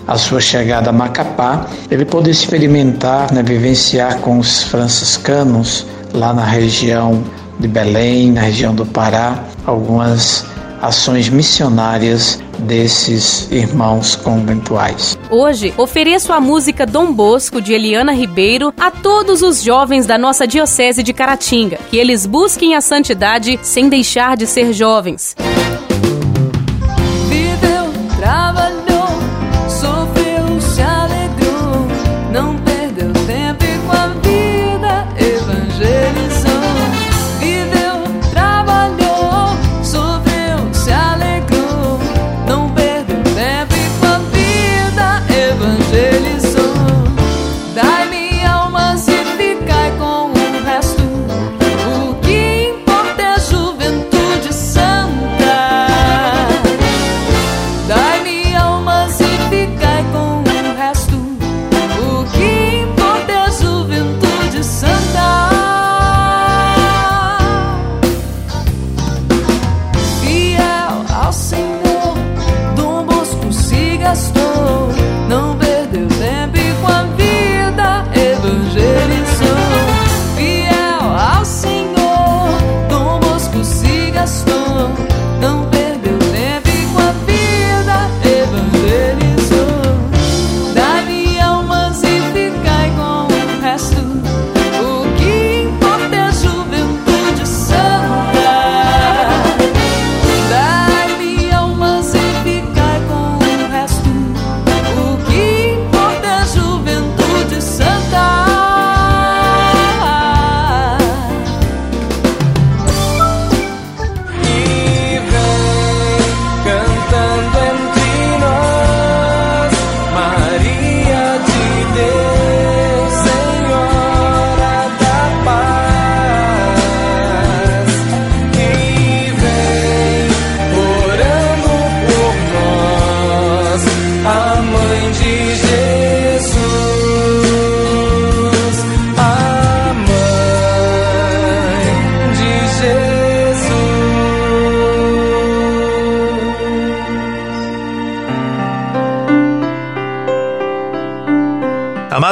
a 0.08 0.18
sua 0.18 0.40
chegada 0.40 0.92
a 0.92 0.94
Macapá, 0.94 1.68
ele 1.92 2.06
pôde 2.06 2.30
experimentar, 2.30 3.34
né, 3.34 3.44
vivenciar 3.44 4.20
com 4.20 4.40
os 4.40 4.64
franciscanos 4.64 5.86
lá 6.14 6.34
na 6.34 6.46
região 6.46 7.22
de 7.60 7.68
Belém, 7.68 8.32
na 8.32 8.42
região 8.42 8.74
do 8.74 8.86
Pará, 8.86 9.44
algumas 9.66 10.46
ações 10.86 11.30
missionárias 11.30 12.40
desses 12.60 13.52
irmãos 13.52 14.16
conventuais. 14.16 15.18
Hoje, 15.30 15.74
ofereço 15.78 16.32
a 16.32 16.40
música 16.40 16.86
Dom 16.86 17.12
Bosco 17.12 17.60
de 17.62 17.74
Eliana 17.74 18.14
Ribeiro 18.14 18.74
a 18.80 18.92
todos 18.92 19.42
os 19.42 19.62
jovens 19.62 20.06
da 20.06 20.18
nossa 20.18 20.48
Diocese 20.48 21.04
de 21.04 21.14
Caratinga, 21.14 21.78
que 21.90 21.98
eles 21.98 22.26
busquem 22.26 22.76
a 22.76 22.82
santidade 22.82 23.60
sem 23.62 23.90
deixar 23.90 24.38
de 24.38 24.46
ser 24.46 24.74
jovens. 24.74 25.36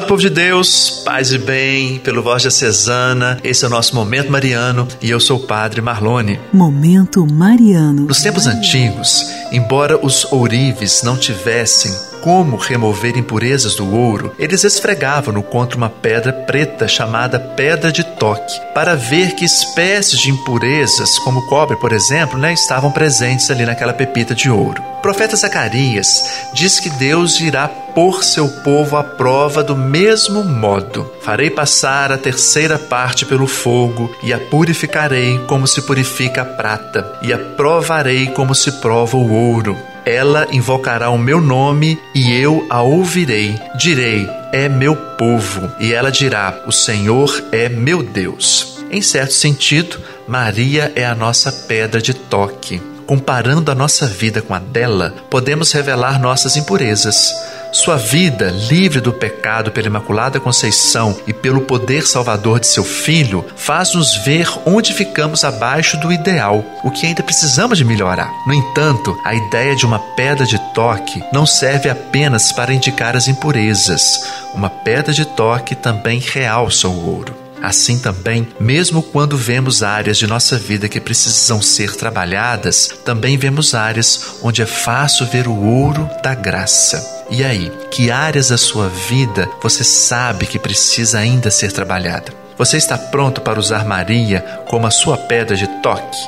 Povo 0.01 0.19
de 0.19 0.29
Deus, 0.29 1.03
paz 1.05 1.31
e 1.31 1.37
bem, 1.37 1.99
pelo 1.99 2.23
voz 2.23 2.41
diocesana, 2.41 3.39
esse 3.43 3.63
é 3.63 3.67
o 3.67 3.69
nosso 3.69 3.93
Momento 3.93 4.31
Mariano 4.31 4.87
e 4.99 5.09
eu 5.09 5.19
sou 5.19 5.37
o 5.37 5.43
Padre 5.45 5.81
Marlone. 5.81 6.39
Momento 6.51 7.25
Mariano. 7.31 8.07
Nos 8.07 8.21
tempos 8.21 8.47
antigos, 8.47 9.23
embora 9.51 10.03
os 10.03 10.25
ourives 10.31 11.03
não 11.03 11.15
tivessem 11.15 11.93
como 12.23 12.55
remover 12.55 13.17
impurezas 13.17 13.75
do 13.75 13.93
ouro, 13.93 14.33
eles 14.39 14.63
esfregavam-no 14.63 15.43
contra 15.43 15.77
uma 15.77 15.89
pedra 15.89 16.31
preta 16.31 16.87
chamada 16.87 17.37
pedra 17.37 17.91
de 17.91 18.03
toque, 18.03 18.59
para 18.73 18.95
ver 18.95 19.35
que 19.35 19.43
espécies 19.43 20.19
de 20.19 20.31
impurezas, 20.31 21.19
como 21.19 21.45
cobre, 21.47 21.75
por 21.75 21.91
exemplo, 21.91 22.39
né, 22.39 22.53
estavam 22.53 22.91
presentes 22.91 23.51
ali 23.51 23.65
naquela 23.65 23.93
pepita 23.93 24.33
de 24.33 24.49
ouro. 24.49 24.81
O 24.97 25.01
profeta 25.01 25.35
Zacarias 25.35 26.23
diz 26.53 26.79
que 26.79 26.89
Deus 26.91 27.41
irá 27.41 27.69
pôr 27.93 28.23
seu 28.23 28.47
povo 28.47 28.97
à 28.97 29.03
prova 29.03 29.63
do 29.63 29.75
mesmo 29.75 30.43
modo. 30.43 31.09
Farei 31.21 31.49
passar 31.49 32.11
a 32.11 32.17
terceira 32.17 32.77
parte 32.77 33.25
pelo 33.25 33.47
fogo, 33.47 34.13
e 34.23 34.33
a 34.33 34.39
purificarei 34.39 35.39
como 35.47 35.67
se 35.67 35.81
purifica 35.81 36.41
a 36.41 36.45
prata, 36.45 37.19
e 37.21 37.31
a 37.31 37.37
provarei 37.37 38.27
como 38.27 38.53
se 38.55 38.71
prova 38.73 39.15
o 39.15 39.31
ouro. 39.31 39.77
Ela 40.05 40.47
invocará 40.51 41.09
o 41.09 41.17
meu 41.17 41.39
nome, 41.39 41.99
e 42.13 42.33
eu 42.33 42.65
a 42.69 42.81
ouvirei. 42.81 43.57
Direi: 43.77 44.27
É 44.51 44.67
meu 44.67 44.95
povo. 44.95 45.71
E 45.79 45.93
ela 45.93 46.11
dirá: 46.11 46.61
O 46.67 46.71
Senhor 46.71 47.43
é 47.51 47.69
meu 47.69 48.03
Deus. 48.03 48.83
Em 48.91 49.01
certo 49.01 49.33
sentido, 49.33 49.97
Maria 50.27 50.91
é 50.95 51.05
a 51.05 51.15
nossa 51.15 51.51
pedra 51.51 52.01
de 52.01 52.13
toque. 52.13 52.81
Comparando 53.05 53.71
a 53.71 53.75
nossa 53.75 54.05
vida 54.05 54.41
com 54.41 54.53
a 54.53 54.59
dela, 54.59 55.13
podemos 55.29 55.71
revelar 55.71 56.19
nossas 56.19 56.55
impurezas 56.55 57.33
sua 57.73 57.97
vida, 57.97 58.51
livre 58.51 59.01
do 59.01 59.11
pecado 59.11 59.71
pela 59.71 59.87
Imaculada 59.87 60.39
Conceição 60.39 61.19
e 61.25 61.33
pelo 61.33 61.61
poder 61.61 62.05
salvador 62.05 62.59
de 62.59 62.67
seu 62.67 62.83
Filho, 62.83 63.45
faz-nos 63.55 64.15
ver 64.23 64.47
onde 64.65 64.93
ficamos 64.93 65.43
abaixo 65.43 65.97
do 65.97 66.13
ideal, 66.13 66.63
o 66.83 66.91
que 66.91 67.07
ainda 67.07 67.23
precisamos 67.23 67.77
de 67.77 67.83
melhorar. 67.83 68.29
No 68.45 68.53
entanto, 68.53 69.17
a 69.25 69.33
ideia 69.33 69.75
de 69.75 69.85
uma 69.85 69.99
pedra 69.99 70.45
de 70.45 70.59
toque 70.73 71.23
não 71.33 71.45
serve 71.45 71.89
apenas 71.89 72.51
para 72.51 72.73
indicar 72.73 73.17
as 73.17 73.27
impurezas. 73.27 74.23
Uma 74.53 74.69
pedra 74.69 75.11
de 75.11 75.25
toque 75.25 75.75
também 75.75 76.19
realça 76.19 76.87
o 76.87 77.09
ouro. 77.09 77.42
Assim 77.63 77.97
também, 77.97 78.45
mesmo 78.59 79.01
quando 79.01 79.37
vemos 79.37 79.83
áreas 79.83 80.17
de 80.17 80.27
nossa 80.27 80.57
vida 80.57 80.89
que 80.89 80.99
precisam 80.99 81.61
ser 81.61 81.95
trabalhadas, 81.95 82.89
também 83.05 83.37
vemos 83.37 83.73
áreas 83.73 84.35
onde 84.43 84.61
é 84.61 84.65
fácil 84.65 85.25
ver 85.27 85.47
o 85.47 85.57
ouro 85.57 86.09
da 86.21 86.35
graça. 86.35 87.23
E 87.29 87.41
aí, 87.41 87.71
que 87.89 88.11
áreas 88.11 88.49
da 88.49 88.57
sua 88.57 88.89
vida 88.89 89.49
você 89.61 89.81
sabe 89.81 90.45
que 90.45 90.59
precisa 90.59 91.19
ainda 91.19 91.49
ser 91.49 91.71
trabalhada? 91.71 92.33
Você 92.57 92.75
está 92.75 92.97
pronto 92.97 93.39
para 93.39 93.57
usar 93.57 93.85
Maria 93.85 94.41
como 94.67 94.85
a 94.85 94.91
sua 94.91 95.15
pedra 95.17 95.55
de 95.55 95.65
toque? 95.81 96.19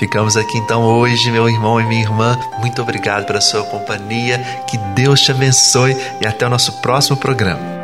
Ficamos 0.00 0.36
aqui 0.36 0.58
então 0.58 0.82
hoje, 0.82 1.30
meu 1.30 1.48
irmão 1.48 1.80
e 1.80 1.84
minha 1.84 2.02
irmã. 2.02 2.36
Muito 2.58 2.82
obrigado 2.82 3.24
pela 3.24 3.40
sua 3.40 3.62
companhia. 3.62 4.38
Que 4.68 4.76
Deus 4.96 5.20
te 5.20 5.30
abençoe 5.30 5.96
e 6.20 6.26
até 6.26 6.44
o 6.44 6.50
nosso 6.50 6.72
próximo 6.82 7.16
programa. 7.16 7.81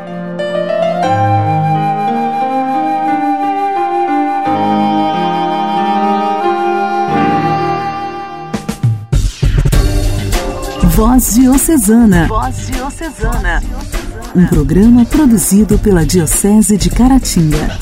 Voz 10.99 11.37
Diocesana. 11.37 12.27
Voz 12.27 12.67
Diocesana. 12.67 13.63
Um 14.35 14.45
programa 14.49 15.05
produzido 15.05 15.79
pela 15.79 16.05
Diocese 16.05 16.77
de 16.77 16.91
Caratinga. 16.91 17.79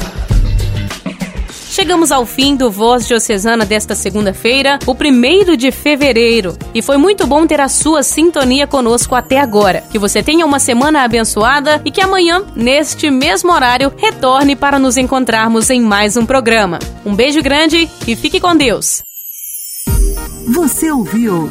Chegamos 1.70 2.12
ao 2.12 2.26
fim 2.26 2.54
do 2.54 2.70
Voz 2.70 3.08
Diocesana 3.08 3.64
desta 3.64 3.94
segunda-feira, 3.94 4.78
o 4.84 4.94
primeiro 4.94 5.56
de 5.56 5.72
fevereiro. 5.72 6.58
E 6.74 6.82
foi 6.82 6.98
muito 6.98 7.26
bom 7.26 7.46
ter 7.46 7.58
a 7.58 7.70
sua 7.70 8.02
sintonia 8.02 8.66
conosco 8.66 9.14
até 9.14 9.40
agora. 9.40 9.82
Que 9.90 9.98
você 9.98 10.22
tenha 10.22 10.44
uma 10.44 10.58
semana 10.58 11.02
abençoada 11.02 11.80
e 11.86 11.90
que 11.90 12.02
amanhã, 12.02 12.44
neste 12.54 13.10
mesmo 13.10 13.50
horário, 13.50 13.90
retorne 13.96 14.54
para 14.54 14.78
nos 14.78 14.98
encontrarmos 14.98 15.70
em 15.70 15.80
mais 15.80 16.18
um 16.18 16.26
programa. 16.26 16.78
Um 17.02 17.14
beijo 17.14 17.40
grande 17.40 17.88
e 18.06 18.14
fique 18.14 18.38
com 18.38 18.54
Deus. 18.54 19.02
Você 20.52 20.92
ouviu? 20.92 21.50